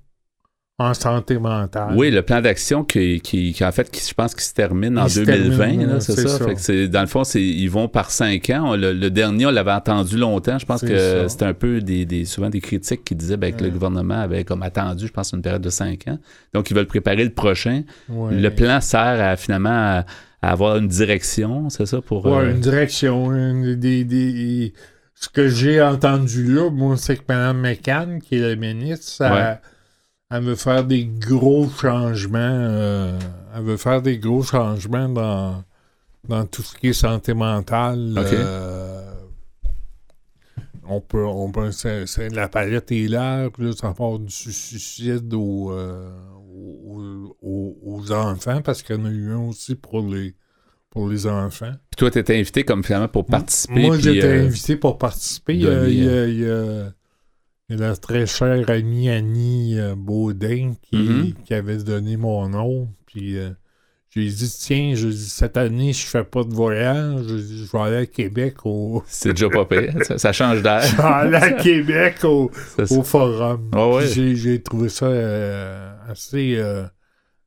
[0.79, 1.95] en santé mentale.
[1.97, 5.07] Oui, le plan d'action qui, qui, en fait, qui, je pense, qui se termine en
[5.07, 6.45] 2020, c'est ça?
[6.45, 8.75] Fait que dans le fond, ils vont par cinq ans.
[8.75, 10.59] Le, dernier, on l'avait entendu longtemps.
[10.59, 13.63] Je pense que c'était un peu des, des, souvent des critiques qui disaient ben, que
[13.63, 16.19] le gouvernement avait comme attendu, je pense, une période de cinq ans.
[16.53, 17.83] Donc, ils veulent préparer le prochain.
[18.09, 20.05] Le plan sert à finalement à,
[20.43, 22.27] avoir une direction, c'est ça pour.
[22.27, 23.31] Oui, euh, une direction,
[23.77, 24.75] des,
[25.15, 29.25] ce que j'ai entendu là, moi, c'est que Mme McCann, qui est le ministre,
[30.35, 32.39] elle veut faire des gros changements.
[32.39, 33.19] Euh,
[33.55, 35.63] elle veut faire des gros changements dans,
[36.29, 38.15] dans tout ce qui est santé mentale.
[38.17, 39.13] Euh,
[40.87, 46.11] on peut, on peut c'est, la palette est large, ça part du suicide euh,
[47.41, 50.35] aux, aux, enfants, parce qu'il y en a eu un aussi pour les,
[50.91, 51.73] pour les enfants.
[51.91, 53.87] Puis toi, tu étais invité comme finalement pour participer.
[53.87, 55.55] Moi, j'étais invité pour participer.
[55.55, 56.93] il y a
[57.71, 61.35] et la très chère amie Annie euh, Baudin mm-hmm.
[61.45, 62.89] qui, avait donné mon nom.
[63.07, 63.51] Puis euh,
[64.11, 67.23] je lui ai dit Tiens, je, cette année, je fais pas de voyage.
[67.27, 69.03] Je, vais aller à Québec au.
[69.07, 69.95] C'est déjà pas pire.
[70.17, 70.83] ça, change d'air.
[70.83, 72.51] je vais aller à Québec au,
[73.03, 73.71] forum.
[73.73, 76.63] Ah j'ai trouvé ça euh, assez.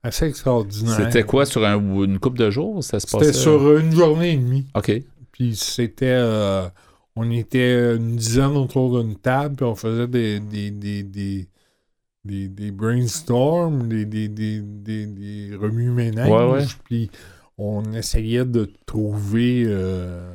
[0.01, 0.95] assez extraordinaire.
[0.95, 4.65] C'était quoi, sur une coupe de jours, ça se C'était sur une journée et demie.
[4.73, 4.91] OK.
[5.31, 6.17] Puis c'était
[7.17, 11.47] on était une dizaine autour d'une table, puis on faisait des, des, des, des,
[12.23, 17.09] des, des brainstorms, des, des, des, des, remue-ménages, puis
[17.57, 19.63] on essayait de trouver...
[19.65, 20.29] Euh,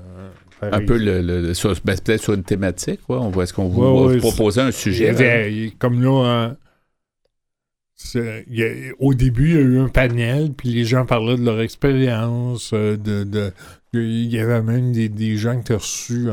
[0.60, 1.52] un peu le, le
[1.84, 3.20] ben, peut-être sur une thématique, quoi.
[3.20, 5.72] On voit est-ce qu'on vous proposer un sujet.
[5.78, 6.56] comme là, hein,
[8.98, 12.72] au début, il y a eu un panel, puis les gens parlaient de leur expérience,
[12.74, 13.52] euh, de, de,
[13.92, 16.28] il y avait même des, gens que tu as reçus,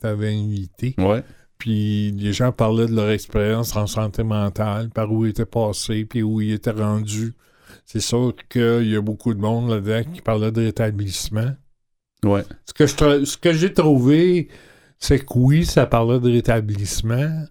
[0.00, 0.94] t'avais invité.
[0.98, 1.22] Ouais.
[1.58, 6.04] Puis les gens parlaient de leur expérience en santé mentale, par où ils étaient passés,
[6.04, 7.34] puis où ils étaient rendus.
[7.84, 11.52] C'est sûr qu'il y a beaucoup de monde là-dedans qui parlait de rétablissement.
[12.24, 12.44] Ouais.
[12.64, 14.48] Ce que, ce que j'ai trouvé,
[14.98, 17.44] c'est que oui, ça parlait de rétablissement.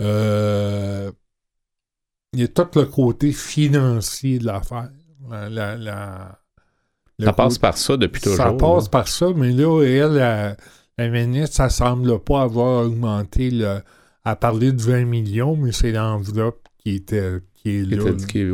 [0.00, 1.10] Euh,
[2.32, 4.90] il y a tout le côté financier de l'affaire.
[5.28, 6.39] la, la
[7.24, 8.36] ça passe par ça depuis toujours.
[8.36, 10.56] Ça passe par ça, mais là, elle,
[10.98, 13.50] la, ministre, ça semble pas avoir augmenté.
[13.50, 13.80] Le,
[14.24, 18.04] à parler de 20 millions, mais c'est l'enveloppe qui était qui est là.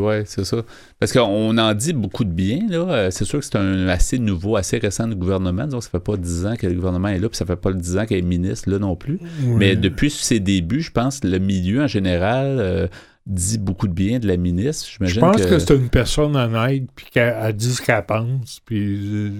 [0.01, 0.65] Oui, c'est ça.
[0.99, 2.67] Parce qu'on en dit beaucoup de bien.
[2.69, 2.79] Là.
[2.79, 5.67] Euh, c'est sûr que c'est un assez nouveau, assez récent du gouvernement.
[5.67, 7.73] Donc, ça fait pas 10 ans que le gouvernement est là, puis ça fait pas
[7.73, 9.21] 10 ans qu'elle est ministre là non plus.
[9.43, 12.57] Mais depuis ses débuts, je pense que le milieu en général...
[12.59, 12.89] Euh,
[13.27, 14.87] dit beaucoup de bien de la ministre.
[15.01, 18.99] Je pense que, c'est une personne honnête, puis qu'elle dit ce qu'elle pense, puis...
[19.13, 19.31] Euh,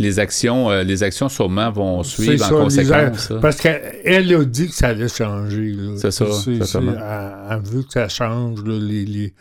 [0.00, 3.32] les actions, euh, les actions sûrement vont suivre en conséquence.
[3.40, 5.76] Parce qu'elle a dit que ça allait changer.
[5.98, 6.24] C'est ça.
[6.24, 9.34] Elle, veut que ça change les, les,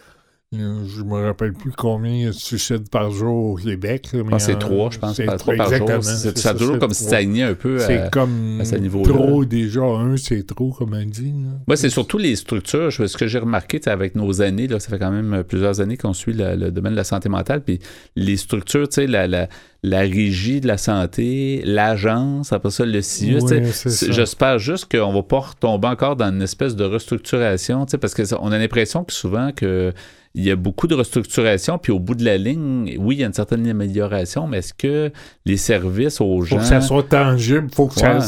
[0.54, 4.10] je me rappelle plus combien il y a de suicides par jour au Québec.
[4.32, 5.18] Ah, c'est trois, je pense.
[5.18, 5.90] Pas trois par jour.
[6.02, 9.82] C'est, ça a toujours comme stagné un peu c'est comme à ce niveau trop déjà.
[9.82, 11.34] Un, c'est trop, comme on dit.
[11.68, 12.92] Moi, c'est surtout les structures.
[12.92, 16.14] Ce que j'ai remarqué avec nos années, là, ça fait quand même plusieurs années qu'on
[16.14, 17.62] suit le, domaine de la santé mentale.
[17.62, 17.80] Puis
[18.16, 19.48] les structures, tu sais, la, la,
[19.84, 23.38] la régie de la santé, l'agence, après ça, le CIE.
[24.10, 28.58] J'espère juste qu'on va pas retomber encore dans une espèce de restructuration, parce qu'on a
[28.58, 29.94] l'impression que souvent que
[30.36, 33.24] il y a beaucoup de restructuration, puis au bout de la ligne, oui, il y
[33.24, 35.12] a une certaine amélioration, mais est-ce que
[35.46, 36.58] les services aux gens...
[36.58, 38.20] Faut que ça soit tangible, faut que ça,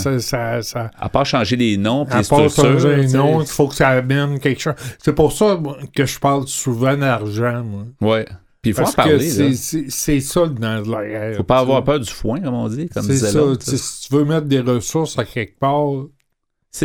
[0.62, 2.64] ça, À part changer les noms, puis les structures...
[2.64, 4.76] À part changer les noms, il faut que ça amène quelque chose.
[5.04, 5.60] C'est pour ça
[5.96, 7.86] que je parle souvent d'argent, moi.
[8.02, 8.26] Ouais.
[8.62, 9.54] Puis il faut en parler.
[9.54, 11.38] C'est ça de la guerre.
[11.38, 12.88] Faut pas avoir peur du foin, comme on dit.
[12.92, 13.40] C'est ça.
[13.60, 16.06] Si tu veux mettre des ressources à quelque part,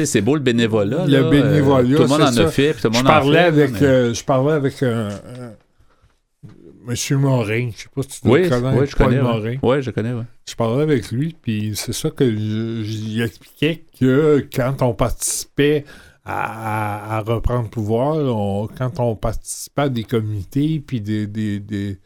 [0.06, 1.06] c'est beau le bénévolat.
[1.06, 1.82] Le bénévolat.
[1.96, 4.52] tout le monde en a fait, tout le monde je parlais Avec, euh, je parlais
[4.52, 5.08] avec un,
[6.86, 7.70] Monsieur Morin.
[7.76, 8.78] Je sais pas si tu Oui, le connais.
[8.80, 9.20] oui, je Paul connais.
[9.22, 9.56] Morin.
[9.62, 10.12] Ouais, je connais.
[10.12, 10.22] ouais.
[10.48, 15.84] Je parlais avec lui, puis c'est ça que je- j'y expliquais que quand on participait
[16.24, 21.60] à, à- reprendre le pouvoir, on- quand on participait à des comités, puis des, des,
[21.60, 21.98] des,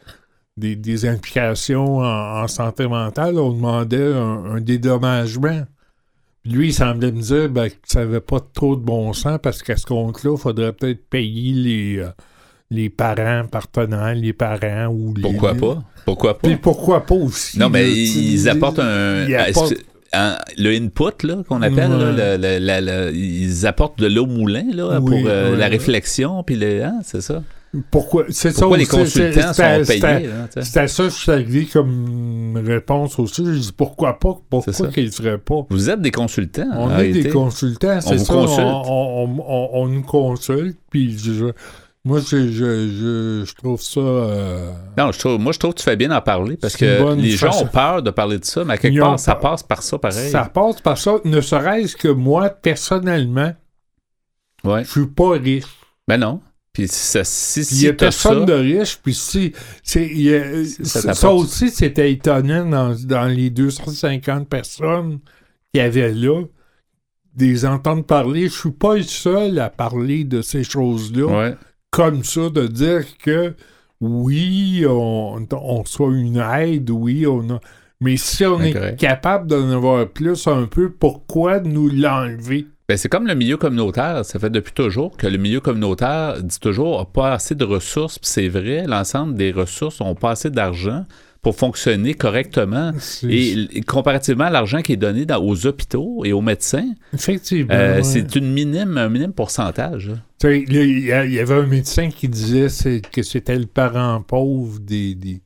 [0.57, 5.64] des- des implications en, en santé mentale, on demandait un, un dédommagement.
[6.46, 9.62] Lui, il semblait me dire ben, que ça n'avait pas trop de bon sens parce
[9.62, 12.09] qu'à ce compte-là, il faudrait peut-être payer les, euh,
[12.70, 15.22] les parents partenaires, les parents ou les.
[15.22, 15.83] Pourquoi pas?
[16.04, 16.48] Pourquoi pas?
[16.48, 17.59] Puis pourquoi pas aussi?
[17.59, 19.72] Non, mais ils, apportent un, ils apportent-
[20.59, 24.26] le input là, qu'on appelle, là, le- le- le- le- ils apportent de l'eau au
[24.26, 25.57] moulin là, Oui, pour euh, ouais.
[25.57, 27.42] la réflexion, puis le, hein, c'est ça?
[27.90, 30.28] Pourquoi, c'est ça les consultants c'est- c'est- sont c'est- payés?
[30.30, 33.44] hein, à ça que je suis arrivé comme réponse aussi.
[33.44, 34.34] Je dis pourquoi pas?
[34.34, 34.87] C'est Pourquoi ça.
[34.88, 35.66] qu'ils ne feraient pas?
[35.70, 36.68] Vous êtes des consultants.
[36.76, 38.32] On est des consultants, c'est ça.
[38.32, 38.60] consulte.
[38.66, 41.52] On, on- on- on nous consulte, puis je-
[42.04, 44.00] moi, je, je, je, je trouve ça.
[44.00, 47.14] euh, Non, je trouve, moi, je trouve que tu fais bien d'en parler parce que
[47.14, 49.62] les gens ont peur de parler de ça, mais à quelque Ils part, ça passe
[49.62, 50.30] par ça pareil.
[50.30, 53.52] Ça passe par ça, ne serait-ce que moi, personnellement,
[54.64, 54.84] Ouais.
[54.84, 55.64] je suis pas riche.
[56.06, 56.40] Ben non.
[56.74, 58.98] Puis ça, si, si il n'y a personne ça, de riche.
[59.02, 60.64] Puis si, c'est, il y a-
[61.14, 65.20] Ça aussi, c'était étonnant dans, dans les 250 personnes
[65.72, 66.42] qu'il y avait là,
[67.34, 68.48] des entendre parler.
[68.48, 71.54] Je suis pas le seul à parler de ces choses-là ouais.
[71.90, 73.54] comme ça, de dire que
[74.00, 77.60] oui, on, on soit une aide, oui, on a.
[78.00, 82.66] Mais si on est capable d'en avoir plus un peu, pourquoi nous l'enlever?
[82.88, 84.25] Ben, c'est comme le milieu communautaire.
[84.27, 88.18] Ça fait depuis toujours que le milieu communautaire dit toujours n'a pas assez de ressources.
[88.18, 91.07] Puis c'est vrai, l'ensemble des ressources n'ont pas assez d'argent
[91.40, 92.92] pour fonctionner correctement.
[93.29, 97.73] Et, comparativement à l'argent qui est donné dans- aux hôpitaux et aux médecins, Effectivement.
[97.75, 98.03] euh, ouais.
[98.03, 100.11] c'est une minime, un minime pourcentage.
[100.42, 102.66] Il y, avait un médecin qui disait
[103.12, 105.40] que c'était le parent pauvre des, des,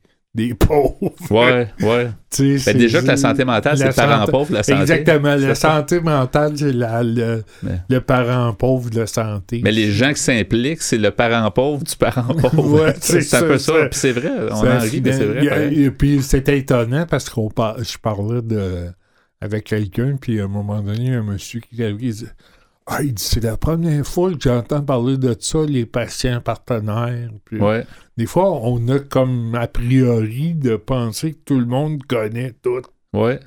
[0.47, 0.95] des pauvres.
[1.29, 2.09] Ouais, ouais.
[2.31, 4.79] Tu sais, Ben, déjà que la santé mentale, c'est le parent pauvre, la santé.
[4.81, 5.35] Exactement.
[5.35, 9.61] La santé mentale, c'est le, Mais- le parent pauvre de la santé.
[9.63, 12.83] Mais les gens qui s'impliquent, c'est le parent pauvre du parent pauvre.
[12.83, 13.73] Ouais, c'est un peu ça.
[13.89, 15.73] Puis c'est vrai, on en rit, mais c'est vrai.
[15.73, 18.85] Et puis c'était étonnant parce par- je parlais de,
[19.41, 22.29] avec quelqu'un, puis à un moment donné, un monsieur qui arrive,
[22.91, 27.29] Ah, il dit, c'est la première fois que j'entends parler de ça, les patients partenaires.
[27.45, 27.85] Puis, Ouais.
[28.17, 32.81] Des fois, on a comme a priori de penser que tout le monde connaît tout.
[33.13, 33.39] Ouais.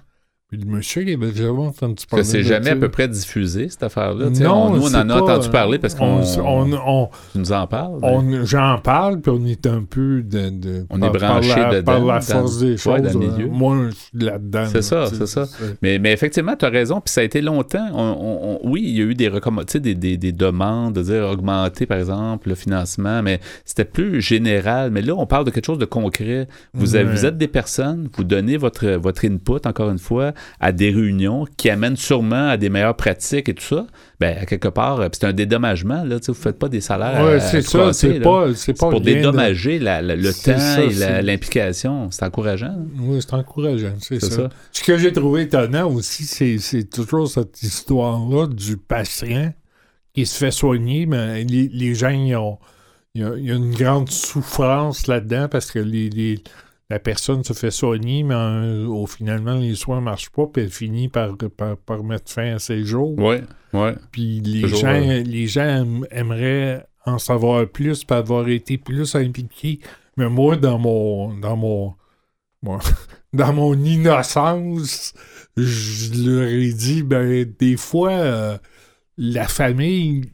[0.53, 3.85] Puis le monsieur, il avait jamais entendu parler c'est jamais à peu près diffusé, cette
[3.85, 4.29] affaire-là.
[4.29, 7.53] Non, on- nous, on en a entendu parler parce qu'on on, on, on, tu nous
[7.53, 7.99] en parles.
[8.03, 10.51] mais- on- j'en parle, puis on est un peu de.
[10.51, 13.01] de- On par- est branché par la, dedans, Par la dans- force des ouais, choses.
[13.01, 13.33] dans le hein.
[13.39, 13.49] milieu.
[13.49, 14.67] Moi, je suis là-dedans.
[14.71, 15.47] C'est ça, c'est ça.
[15.81, 17.89] Mais, mais effectivement, tu as raison, puis ça a été longtemps.
[17.95, 21.03] on- oui, il y a eu des, recommand- tu sais, des, des, des demandes de
[21.03, 24.91] dire augmenter, par exemple, le financement, mais c'était plus général.
[24.91, 26.47] Mais là, on parle de quelque chose de concret.
[26.75, 27.11] Vous, avez- Ouais.
[27.13, 31.45] vous êtes des personnes, vous donnez votre, votre input, encore une fois, à des réunions
[31.57, 33.87] qui amènent sûrement à des meilleures pratiques et tout ça.
[34.21, 36.05] Ben, à quelque part, euh, c'est un dédommagement.
[36.05, 37.25] Là, vous ne faites pas des salaires.
[37.25, 37.93] Ouais, à- c'est ça.
[37.93, 38.47] C'est pas,
[38.79, 42.11] pas pour de- dédommager la- la- le temps ça, et l'implication.
[42.11, 42.69] C'est encourageant.
[42.69, 42.77] là.
[43.01, 44.31] Oui, c'est encourageant, c'est ça.
[44.31, 44.49] ça.
[44.73, 49.53] Ce que j'ai trouvé étonnant aussi, c'est, c'est toujours cette histoire-là du patient
[50.15, 52.59] qui se fait soigner, mais les, les gens, ils ont,
[53.15, 56.43] il y, a, il y a une grande souffrance là-dedans parce que les, les-
[56.93, 60.63] la personne se fait soigner, mais euh, au finalement, les soins ne marchent pas, puis
[60.63, 63.15] elle finit par, par, par mettre fin à ses jours.
[63.17, 63.37] Oui,
[63.73, 63.91] oui.
[64.11, 69.15] Puis les Toujours, gens, les gens aim- aimeraient en savoir plus, puis avoir été plus
[69.15, 69.81] impliqués.
[70.19, 71.95] Mais moi, dans mon dans mon,
[72.63, 72.79] mon-
[73.33, 75.15] dans mon innocence,
[75.57, 78.59] je leur ai dit, ben des fois, euh,
[79.17, 80.31] la famille,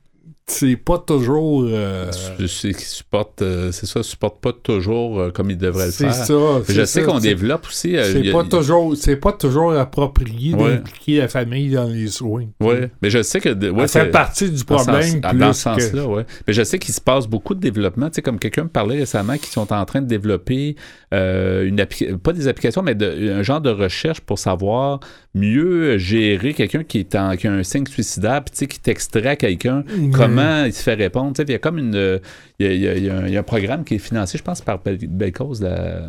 [0.48, 1.64] c'est pas toujours.
[1.68, 6.14] euh, euh, c'est ça, supportent pas toujours euh, comme ils devraient le c'est faire.
[6.14, 6.34] ça.
[6.68, 7.96] Je c'est sais qu'on c'est- développe aussi.
[7.96, 10.76] euh, C'est il a- pas toujours, c'est pas toujours approprié Ouais.
[10.76, 12.46] d'impliquer la famille dans les soins.
[12.60, 13.48] Ouais, mais je sais que.
[13.70, 15.02] ouais, ça fait c'est- partie du dans ce problème.
[15.02, 16.26] sens- plus dans ce que- sens-là, ouais.
[16.46, 18.08] Mais je sais qu'il se passe beaucoup de développement.
[18.08, 20.76] Tu sais, comme quelqu'un me parlait récemment qui sont en train de développer
[21.12, 25.00] une appli- pas des applications, mais de- un genre de recherche pour savoir
[25.34, 28.80] mieux gérer quelqu'un qui, est en- qui a un signe suicidaire, puis tu sais, qui
[28.80, 30.08] texterait à quelqu'un Ouais.
[30.42, 31.32] Comment il se fait répondre.
[31.34, 32.20] Tu sais, il y a comme une.
[32.58, 33.84] Il y a, il y a- il y a un, il y a un programme
[33.84, 36.08] qui est financé, je pense, par Bel- Belcause, la,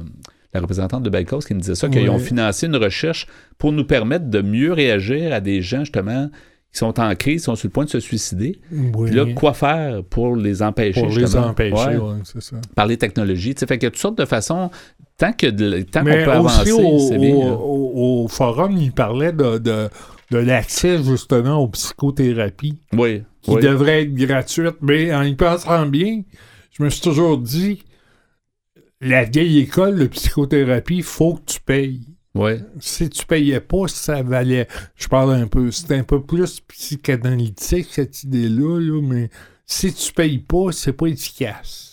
[0.54, 3.84] la représentante de Belcose, qui me disait ça, qu'ils ont financé une recherche pour nous
[3.86, 6.30] permettre de mieux réagir à des gens, justement,
[6.72, 8.60] qui sont en crise, qui sont sur le point de se suicider.
[8.72, 9.10] Oui.
[9.10, 11.00] Puis là, quoi faire pour les empêcher?
[11.02, 11.48] pour les justement?
[11.48, 12.58] empêcher, Ouais, ouais, c'est ça.
[12.76, 13.56] par les technologies.
[13.56, 14.70] Tu sais, fait qu'il y a toutes sortes de façons.
[15.18, 17.36] Tant que de- tant qu'on peut aussi avancer, au, c'est bien.
[17.36, 17.54] au- là.
[17.56, 19.89] au- au forum, il parlait de, de,
[20.32, 23.24] de l'accès justement aux psychothérapies Oui.
[23.42, 23.62] qui oui.
[23.62, 24.76] devrait être gratuite.
[24.82, 26.24] Mais en y pensant bien,
[26.72, 27.84] je me suis toujours dit,
[29.02, 32.02] la vieille école de psychothérapie, il faut que tu payes.
[32.36, 32.60] Ouais.
[32.80, 34.68] Si tu payais pas, ça valait.
[34.96, 35.72] Je parle un peu.
[35.72, 39.30] C'est un peu plus psychanalytique, cette idée-là, là, mais
[39.65, 41.88] si tu payes pas, c'est pas efficace.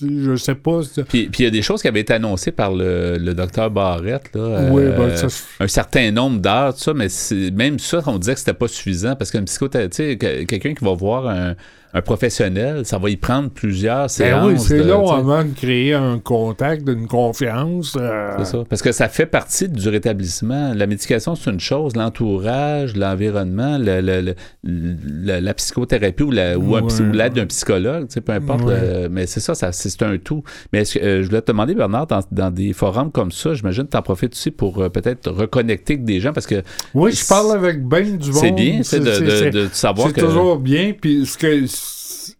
[0.00, 0.80] Je sais pas.
[1.08, 4.30] Puis il y a des choses qui avaient été annoncées par le, le docteur Barrette.
[4.34, 5.26] Là, Oui, euh, ben, ça,
[5.60, 7.08] un certain nombre d'heures, tout ça, mais
[7.52, 10.74] même ça, on disait que c'était pas suffisant parce qu'un psychothérapie, tu sais, que- quelqu'un
[10.74, 11.54] qui va voir un,
[11.94, 14.46] un professionnel, ça va y prendre plusieurs Ben séances.
[14.52, 15.14] oui, c'est long tu sais.
[15.14, 17.96] avant de créer un contact, une confiance.
[18.00, 18.64] euh, C'est ça.
[18.68, 20.72] Parce que ça fait partie du rétablissement.
[20.74, 21.94] La médication, c'est une chose.
[21.96, 26.80] L'entourage, l'environnement, le- le- le- la psychothérapie ou la- ou Ouais.
[26.82, 28.62] ou l'aide d'un psychologue, peu importe.
[28.64, 29.02] Ouais.
[29.02, 30.42] le- mais c'est ça, ça c'est c'est un tout.
[30.72, 33.54] Mais est-ce que, euh, je voulais te demander, Bernard, dans, dans des forums comme ça,
[33.54, 36.62] j'imagine que tu en profites aussi pour euh, peut-être reconnecter avec des gens parce que
[36.94, 38.40] Oui, je parle avec ben du monde.
[38.40, 40.20] c'est bien sais, de, de- c'est- de savoir C'est que.
[40.20, 40.92] toujours bien.
[40.98, 41.66] Puis ce, que,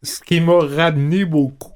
[0.02, 1.72] ce qui m'a ramené beaucoup,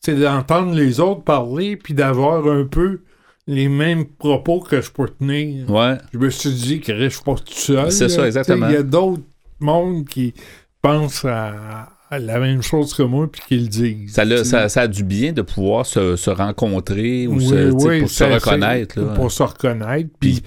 [0.00, 3.00] c'est d'entendre les autres parler puis d'avoir un peu
[3.46, 5.68] les mêmes propos que je peux tenir.
[5.70, 5.96] Ouais.
[6.12, 7.92] Je me suis dit que je suis pas tout seul.
[7.92, 8.68] C'est ça, exactement.
[8.68, 9.22] Il y a d'autres
[9.60, 10.32] mondes qui
[10.80, 14.12] pensent à, à la même chose que moi puis qui le disent.
[14.14, 18.24] Ça, a du bien de pouvoir se, se rencontrer ou Oui, se, oui, pour se
[18.24, 19.00] reconnaître.
[19.00, 19.14] là.
[19.14, 20.10] Pour se reconnaître.
[20.20, 20.42] Puis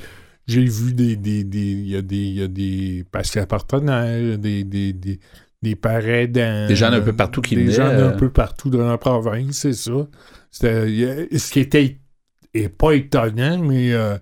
[0.48, 1.16] j'ai vu des.
[1.16, 5.20] des, des- Il y, a des- il y a des patients partenaires, des, des, des,
[5.62, 8.18] des parents Des gens d'un peu partout qui Des gens d'un euh.
[8.18, 10.08] peu partout dans la province, c'est ça.
[10.52, 11.98] Ce qui était
[12.54, 14.18] et pas étonnant, mais euh,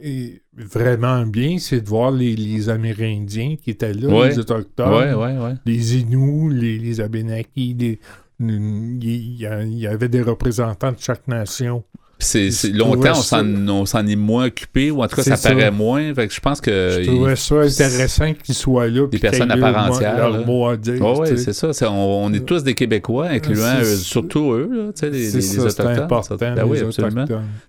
[0.00, 4.28] et vraiment bien, c'est de voir les, les Amérindiens qui étaient là, Ouais.
[4.30, 5.54] les Autochtones Ouais, ouais, ouais.
[5.66, 7.98] les Inuits, les, les Abénakis, y,
[8.40, 11.84] il y avait des représentants de chaque nation.
[12.22, 15.50] C'est, longtemps, on s'en, on s'en est moins occupé, ou en tout cas, ça, ça.
[15.50, 16.14] paraît moins.
[16.14, 17.00] Fait que je pense que.
[17.02, 19.06] Je trouvais ça intéressant qu'ils soient là.
[19.08, 20.94] puis personnes à part entière, Leur mot à dire.
[21.26, 21.36] Sais.
[21.36, 21.90] c'est ça.
[21.90, 25.42] on, on est tous des Québécois, incluant C'est- eux- surtout eux, là, les, C'est les-
[25.42, 26.36] c'est important.
[26.38, 27.24] Ben oui, absolument.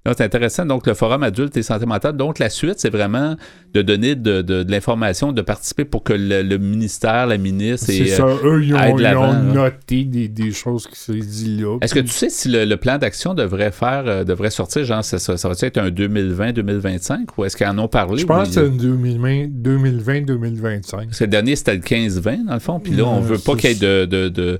[0.05, 0.65] C'est intéressant.
[0.65, 2.15] Donc, le Forum adulte et santé mentale.
[2.15, 3.35] Donc, la suite, c'est vraiment
[3.73, 7.87] de donner de, de- de l'information, de participer pour que le, le ministère, la ministre
[7.87, 8.07] C'est et.
[8.07, 8.23] ça.
[8.25, 11.77] euh, Eux, ils ont, ils ont noté des, des choses qui se disent là.
[11.81, 15.03] Est-ce que tu sais si le, le plan d'action devrait faire, euh, devrait sortir, genre,
[15.03, 18.21] ça, ça, ça va être un 2020-2025 ou est-ce qu'ils en ont parlé?
[18.21, 21.05] Je pense que c'est 2020-2025.
[21.05, 22.79] Parce que le dernier, c'était le 15-20, dans le fond.
[22.79, 24.59] Puis là, on Ouais, veut pas qu'il y ait de, de, de,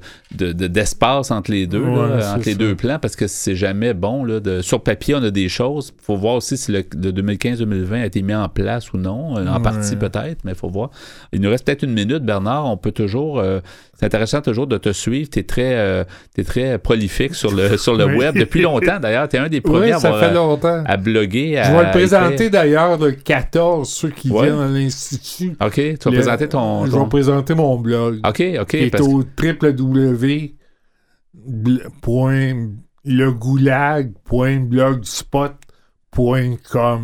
[0.54, 2.58] de- d'espace entre les deux, Ouais, là, c'est entre les ça.
[2.58, 4.24] deux plans, parce que c'est jamais bon.
[4.24, 5.94] Là, de, sur papier, on a des choses.
[6.00, 9.38] Il faut voir aussi si le, le 2015-2020 a été mis en place ou non.
[9.38, 9.62] euh, En Ouais.
[9.64, 10.90] partie, peut-être, mais il faut voir.
[11.32, 12.66] Il nous reste peut-être une minute, Bernard.
[12.66, 13.40] On peut toujours.
[13.40, 13.60] euh,
[14.00, 15.30] c'est intéressant toujours de te suivre.
[15.30, 16.04] Tu es très, euh,
[16.36, 18.18] t'es très prolifique sur le, sur le Oui.
[18.18, 19.30] web depuis longtemps, d'ailleurs.
[19.30, 20.84] Tu es un des Oui, ça fait longtemps.
[20.86, 21.58] à bloguer.
[21.58, 24.44] À Je vais le présenter d'ailleurs le 14, ceux qui Ouais.
[24.48, 25.56] viennent à l'Institut.
[25.62, 26.86] OK, tu vas Le- présenter ton.
[26.86, 28.20] Je vais présenter mon blog.
[28.28, 28.68] OK, OK.
[28.68, 29.12] qui est parce que-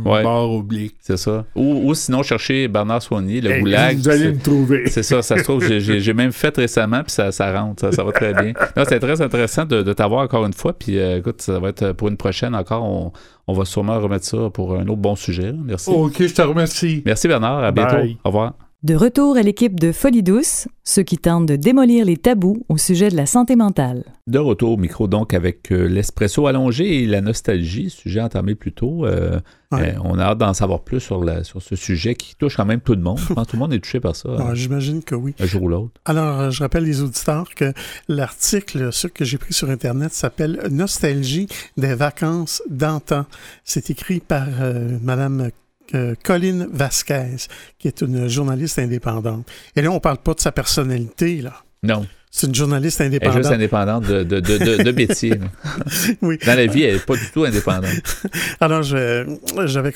[0.05, 0.23] Ouais.
[0.23, 0.95] barre oblique.
[1.01, 1.45] C'est ça.
[1.55, 3.97] Ou, ou sinon, chercher Bernard Soignier, le goulag.
[3.97, 4.83] Vous allez c'est- me trouver.
[4.89, 8.03] C'est ça, ça se trouve, j'ai- même fait récemment, puis ça, ça rentre, ça, ça
[8.03, 8.53] va très bien.
[8.87, 11.91] C'est très intéressant de, de t'avoir encore une fois, puis euh, écoute, ça va être
[11.93, 13.11] pour une prochaine encore, on,
[13.47, 15.53] on va sûrement remettre ça pour un autre bon sujet.
[15.65, 15.89] Merci.
[15.89, 17.01] Ok, je te remercie.
[17.05, 17.95] Merci Bernard, à bientôt.
[17.97, 18.17] Bye.
[18.23, 18.68] Au revoir.
[18.81, 22.77] De retour à l'équipe de Folie Douce, ceux qui tentent de démolir les tabous au
[22.77, 24.05] sujet de la santé mentale.
[24.25, 28.71] De retour au micro, donc, avec euh, l'espresso allongé et la nostalgie, sujet entamé plus
[28.71, 29.05] tôt.
[29.05, 29.93] Euh, Ouais.
[29.95, 32.65] euh, on a hâte d'en savoir plus sur, la, sur ce sujet qui touche quand
[32.65, 33.19] même tout le monde.
[33.19, 35.35] Je pense que tout le monde est touché par ça, Ah, euh, J'imagine que oui.
[35.39, 35.99] un jour ou l'autre.
[36.05, 37.73] Alors, je rappelle les auditeurs que
[38.07, 43.25] l'article, ce que j'ai pris sur Internet, s'appelle Nostalgie des vacances d'antan.
[43.65, 45.49] C'est écrit par euh, Madame
[45.95, 47.47] euh, Colline Vasquez,
[47.77, 49.47] qui est une journaliste indépendante.
[49.75, 51.53] Et là, on parle pas de sa personnalité, là.
[51.83, 53.37] Non, C'est une journaliste elle est indépendante.
[53.37, 55.29] juste indépendante de, de, de, de, de métier.
[55.31, 55.47] là.
[56.21, 56.37] Oui.
[56.45, 58.17] Dans la vie, elle n'est pas du tout indépendante.
[58.59, 59.91] Alors, j'avais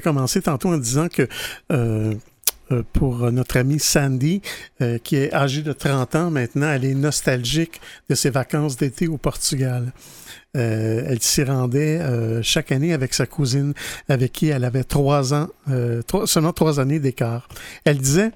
[0.00, 1.28] commencé tantôt en disant que
[1.72, 2.14] euh,
[2.72, 4.40] euh, pour notre amie Sandy,
[4.80, 9.08] euh, qui est âgée de 30 ans maintenant, elle est nostalgique de ses vacances d'été
[9.08, 9.92] au Portugal.
[10.56, 13.72] Euh, elle s'y rendait euh, chaque année avec sa cousine,
[14.08, 17.48] avec qui elle avait trois ans, euh, seulement trois années d'écart.
[17.84, 18.32] Elle disait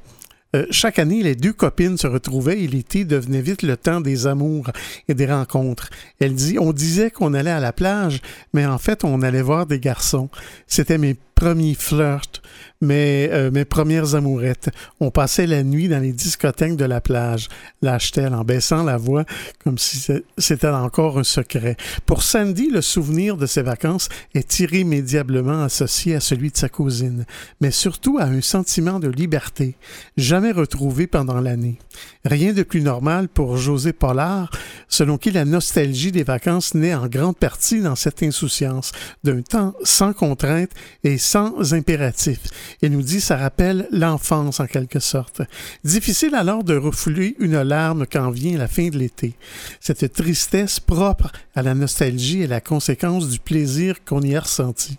[0.71, 4.71] chaque année, les deux copines se retrouvaient et l'été devenait vite le temps des amours
[5.09, 5.91] et des rencontres.
[6.21, 8.21] Elle dit, on disait qu'on allait à la plage,
[8.53, 10.29] mais en fait, on allait voir des garçons.
[10.69, 12.41] C'était mes premiers flirts,
[12.85, 14.71] mes, euh, mes premières amourettes.
[15.01, 17.49] On passait la nuit dans les discothèques de la plage,
[17.83, 19.25] lâche-t-elle en baissant la voix
[19.63, 21.77] comme si c'était encore un secret.
[22.07, 27.25] Pour Sandy, le souvenir de ses vacances est irrémédiablement associé à celui de sa cousine,
[27.61, 29.77] mais surtout à un sentiment de liberté,
[30.17, 31.79] jamais retrouvé pendant l'année.
[32.25, 34.51] Rien de plus normal pour José Pollard,
[34.89, 39.75] selon qui la nostalgie des vacances naît en grande partie dans cette insouciance d'un temps
[39.83, 40.71] sans contrainte
[41.03, 42.41] et sans impératif.
[42.83, 45.43] Il nous dit ça rappelle l'enfance en quelque sorte.
[45.85, 49.35] Difficile alors de refouler une larme quand vient la fin de l'été.
[49.81, 54.99] Cette tristesse propre à la nostalgie est la conséquence du plaisir qu'on y a ressenti.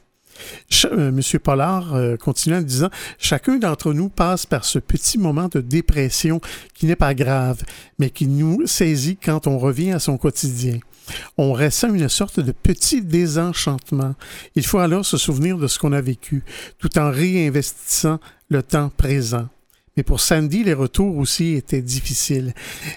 [0.91, 5.61] Monsieur Pollard euh, continue en disant Chacun d'entre nous passe par ce petit moment de
[5.61, 6.41] dépression
[6.73, 7.63] qui n'est pas grave,
[7.99, 10.79] mais qui nous saisit quand on revient à son quotidien.
[11.37, 14.15] On ressent une sorte de petit désenchantement.
[14.55, 16.43] Il faut alors se souvenir de ce qu'on a vécu,
[16.79, 19.47] tout en réinvestissant le temps présent.
[19.97, 22.53] Mais pour Sandy, les retours aussi étaient difficiles.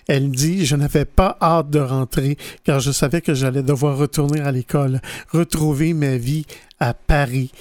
[0.09, 4.41] Elle dit Je n'avais pas hâte de rentrer car je savais que j'allais devoir retourner
[4.41, 5.01] à l'école,
[5.31, 6.45] retrouver ma vie
[6.81, 7.53] à Paris.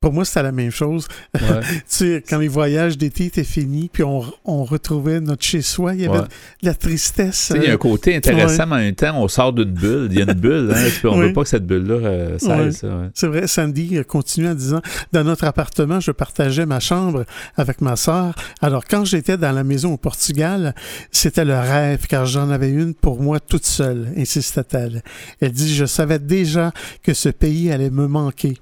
[0.00, 1.08] Pour moi, c'était la même chose.
[1.34, 1.42] tu
[1.86, 6.06] sais, quand les voyages d'été étaient finis, puis on, on retrouvait notre chez-soi, il y
[6.06, 6.26] avait de
[6.62, 7.52] la tristesse.
[7.52, 10.06] Il y a un côté intéressant, mais en même temps, on sort d'une bulle.
[10.12, 12.38] Il y a une bulle, hein, puis on ne veut pas que cette bulle-là euh,
[12.38, 12.84] cesse.
[13.12, 14.80] C'est vrai, Sandy continue en disant
[15.12, 17.24] Dans notre appartement, je partageais ma chambre
[17.56, 18.36] avec ma sœur.
[18.62, 20.76] Alors, quand j'étais dans la maison au Portugal,
[21.10, 25.02] c'était le rêve, car j'en avais une pour moi toute seule, insistait-elle.
[25.40, 26.70] Elle dit Je savais déjà
[27.02, 28.54] que ce pays allait me manquer.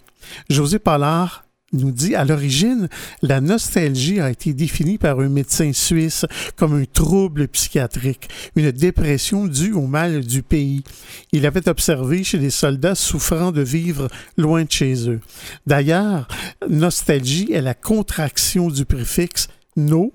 [0.49, 2.89] José Pollard nous dit à l'origine,
[3.23, 6.25] la nostalgie a été définie par un médecin suisse
[6.55, 10.85] comme un trouble psychiatrique, une dépression due au mal du pays.
[11.33, 15.21] Il avait observé chez les soldats souffrant de vivre loin de chez eux.
[15.67, 16.29] D'ailleurs,
[16.69, 20.13] nostalgie est la contraction du préfixe no,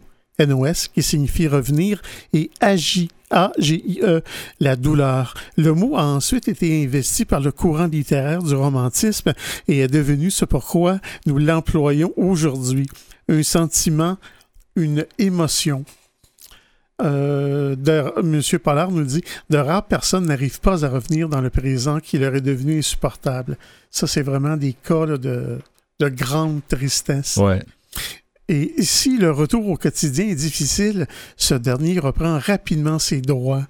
[0.93, 2.01] Qui signifie revenir,
[2.33, 4.21] et agit a-G-I-E,
[4.59, 5.33] la douleur.
[5.57, 9.33] Le mot a ensuite été investi par le courant littéraire du romantisme
[9.67, 12.87] et est devenu ce pourquoi nous l'employons aujourd'hui.
[13.29, 14.17] Un sentiment,
[14.75, 15.85] une émotion.
[17.01, 17.75] Euh,
[18.17, 18.41] M.
[18.59, 22.35] Pollard nous dit De rares personnes n'arrivent pas à revenir dans le présent qui leur
[22.35, 23.57] est devenu insupportable.
[23.89, 25.59] Ça, c'est vraiment des cas de,
[25.99, 27.39] de grande tristesse.
[28.51, 33.65] Et si le retour au quotidien est difficile, ce dernier reprend rapidement ses droits.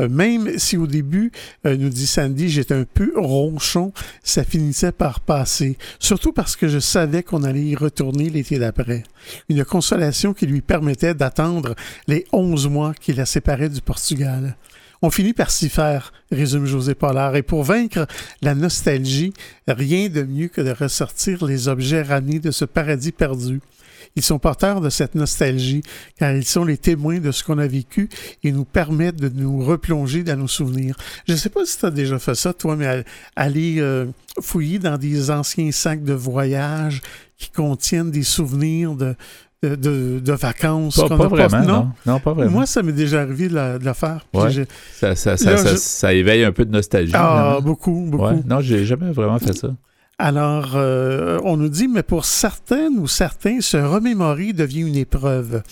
[0.00, 1.30] Euh, même si au début,
[1.64, 3.92] euh, nous dit Sandy, j'étais un peu ronchon,
[4.24, 5.78] ça finissait par passer.
[6.00, 9.04] Surtout parce que je savais qu'on allait y retourner l'été d'après.
[9.48, 11.76] Une consolation qui lui permettait d'attendre
[12.08, 14.56] les onze mois qui la séparaient du Portugal.
[15.02, 17.36] On finit par s'y faire, résume José Pollard.
[17.36, 18.08] Et pour vaincre
[18.42, 19.32] la nostalgie,
[19.68, 23.60] rien de mieux que de ressortir les objets ramenés de ce paradis perdu.
[24.16, 25.82] Ils sont porteurs de cette nostalgie
[26.18, 28.08] car ils sont les témoins de ce qu'on a vécu
[28.42, 30.96] et nous permettent de nous replonger dans nos souvenirs.
[31.28, 33.04] Je ne sais pas si tu as déjà fait ça, toi, mais
[33.36, 34.06] aller euh,
[34.40, 37.02] fouiller dans des anciens sacs de voyage
[37.36, 39.14] qui contiennent des souvenirs de,
[39.62, 40.96] de, vacances.
[40.96, 42.20] Pas, vraiment, non?
[42.20, 42.52] pas vraiment.
[42.52, 44.26] Moi, ça m'est déjà arrivé de, le faire.
[44.92, 47.12] Ça, ça, ça, éveille un peu de nostalgie.
[47.14, 48.42] Ah, beaucoup, beaucoup.
[48.46, 49.68] Non, j'ai jamais vraiment fait ça.
[50.18, 55.62] Alors, euh, on nous dit, mais pour certaines ou certains, se remémorer devient une épreuve.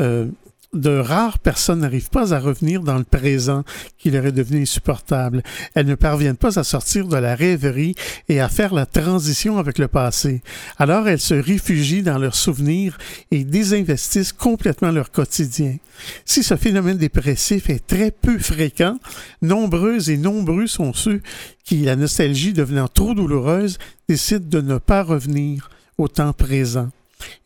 [0.00, 0.28] Euh,
[0.72, 3.64] de rares personnes n'arrivent pas à revenir dans le présent
[3.98, 5.42] qui leur est devenu insupportable.
[5.74, 7.96] Elles ne parviennent pas à sortir de la rêverie
[8.28, 10.42] et à faire la transition avec le passé.
[10.78, 12.98] Alors elles se réfugient dans leurs souvenirs
[13.30, 15.76] et désinvestissent complètement leur quotidien.
[16.24, 18.98] Si ce phénomène dépressif est très peu fréquent,
[19.42, 21.20] nombreux et nombreux sont ceux
[21.64, 25.68] qui, la nostalgie devenant trop douloureuse, décident de ne pas revenir
[25.98, 26.90] au temps présent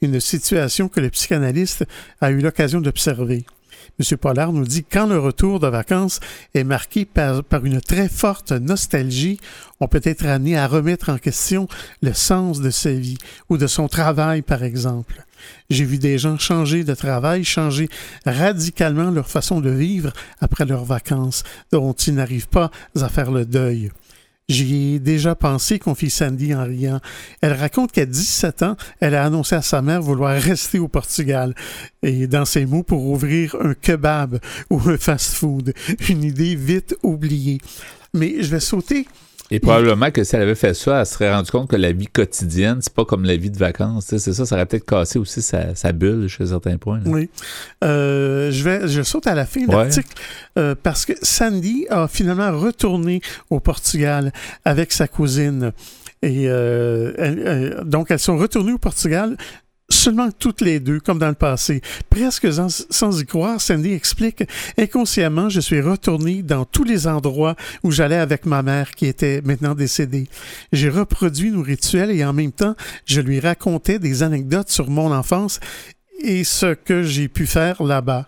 [0.00, 1.84] une situation que le psychanalyste
[2.20, 3.44] a eu l'occasion d'observer.
[4.00, 4.16] M.
[4.16, 6.18] Pollard nous dit quand le retour de vacances
[6.54, 9.38] est marqué par, une très forte nostalgie,
[9.80, 11.68] on peut être amené à remettre en question
[12.02, 13.18] le sens de sa vie
[13.48, 15.24] ou de son travail, par exemple.
[15.70, 17.88] J'ai vu des gens changer de travail, changer
[18.24, 22.70] radicalement leur façon de vivre après leurs vacances, dont ils n'arrivent pas
[23.00, 23.90] à faire le deuil.
[24.50, 27.00] J'y ai déjà pensé, confie Sandy en riant.
[27.40, 31.54] Elle raconte qu'à 17 ans, elle a annoncé à sa mère vouloir rester au Portugal.
[32.02, 34.38] Et dans ses mots, pour ouvrir un kebab
[34.68, 35.72] ou un fast-food.
[36.10, 37.58] Une idée vite oubliée.
[38.12, 39.06] Mais je vais sauter
[39.50, 41.92] et probablement que si elle avait fait ça, elle se serait rendue compte que la
[41.92, 44.06] vie quotidienne, c'est pas comme la vie de vacances.
[44.06, 47.00] C'est ça, ça aurait peut-être cassé aussi sa, bulle chez certains points.
[47.04, 47.28] Oui.
[47.82, 50.08] Euh, je, vais, je saute à la fin de l'article
[50.58, 53.20] euh, parce que Sandy a finalement retourné
[53.50, 54.32] au Portugal
[54.64, 55.72] avec sa cousine.
[56.22, 56.48] Et
[57.84, 59.36] donc, elles sont retournées au Portugal
[59.88, 61.82] seulement toutes les deux, comme dans le passé.
[62.10, 64.44] Presque sans, y croire, Sandy explique
[64.78, 69.42] Inconsciemment, je suis retourné dans tous les endroits où j'allais avec ma mère qui était
[69.44, 70.28] maintenant décédée.
[70.72, 72.74] J'ai reproduit nos rituels et en même temps,
[73.06, 75.60] je lui racontais des anecdotes sur mon enfance
[76.20, 78.26] et ce que j'ai pu faire là-bas.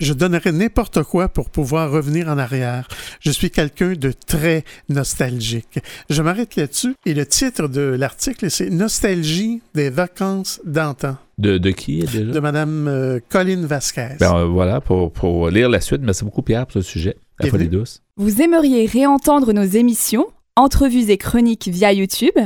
[0.00, 2.88] Je donnerais n'importe quoi pour pouvoir revenir en arrière.
[3.20, 5.78] Je suis quelqu'un de très nostalgique.
[6.08, 11.18] Je m'arrête là-dessus et le titre de l'article, c'est Nostalgie des vacances d'antan.
[11.36, 12.32] De, de, qui déjà?
[12.32, 14.16] De Mme euh, Colline Vasquez.
[14.18, 16.00] Ben, euh, voilà, pour, pour, lire la suite.
[16.02, 17.16] Merci beaucoup, Pierre, pour ce sujet.
[17.38, 18.02] La folie douce.
[18.16, 20.26] Vous aimeriez réentendre nos émissions,
[20.56, 22.38] entrevues et chroniques via YouTube?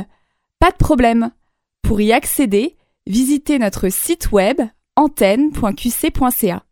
[0.59, 1.31] Pas de problème.
[1.83, 2.75] Pour y accéder,
[3.07, 4.59] visitez notre site web
[4.97, 6.64] antenne.qc.ca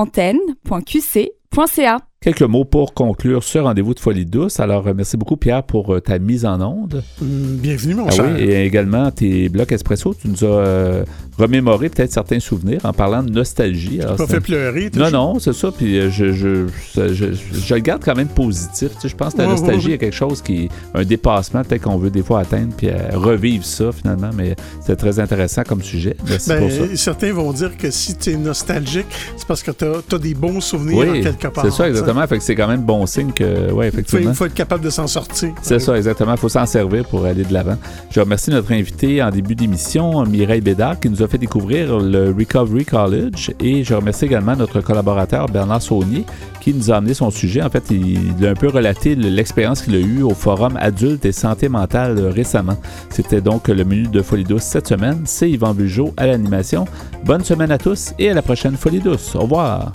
[0.00, 2.07] antenne.qc.ca.
[2.20, 4.58] Quelques mots pour conclure ce rendez-vous de Folie douce.
[4.58, 7.04] Alors, euh, merci beaucoup, Pierre, pour euh, ta mise en onde.
[7.20, 8.24] Mm, bienvenue, mon ah cher.
[8.36, 10.12] Oui, et également tes blocs espresso.
[10.20, 11.04] Tu nous as euh,
[11.38, 14.00] remémoré peut-être certains souvenirs en parlant de nostalgie.
[14.02, 14.90] Alors, pas fait pleurer.
[14.96, 15.70] Non, non, c'est ça.
[15.70, 16.66] Puis je, je,
[16.96, 18.88] je, le garde quand même positif.
[18.94, 21.82] Tu sais, je pense que la nostalgie est quelque chose qui est un dépassement, peut-être
[21.82, 24.30] qu'on veut des fois atteindre puis revivre ça finalement.
[24.34, 26.16] Mais c'est très intéressant comme sujet.
[26.28, 26.96] Merci ben, pour ça.
[26.96, 29.06] Certains vont dire que si tu es nostalgique,
[29.36, 31.64] c'est parce que tu as, des bons souvenirs en quelque part.
[31.64, 32.07] C'est ça, exactement.
[32.26, 34.30] Fait que c'est quand même bon signe que, ouais, effectivement.
[34.30, 35.50] Il faut, être capable de s'en sortir.
[35.62, 36.32] C'est ça, exactement.
[36.32, 37.76] Il faut s'en servir pour aller de l'avant.
[38.10, 42.34] Je remercie notre invité en début d'émission, Mireille Bédard, qui nous a fait découvrir le
[42.36, 43.52] Recovery College.
[43.60, 46.24] Et je remercie également notre collaborateur Bernard Saunier,
[46.60, 47.62] qui nous a amené son sujet.
[47.62, 51.32] En fait, il, a un peu relaté l'expérience qu'il a eue au Forum Adulte et
[51.32, 52.76] Santé Mentale récemment.
[53.10, 55.22] C'était donc le menu de Folie Douce cette semaine.
[55.24, 56.86] C'est Yvan Bugeaud à l'animation.
[57.24, 59.34] Bonne semaine à tous et à la prochaine Folie Douce.
[59.34, 59.92] Au revoir.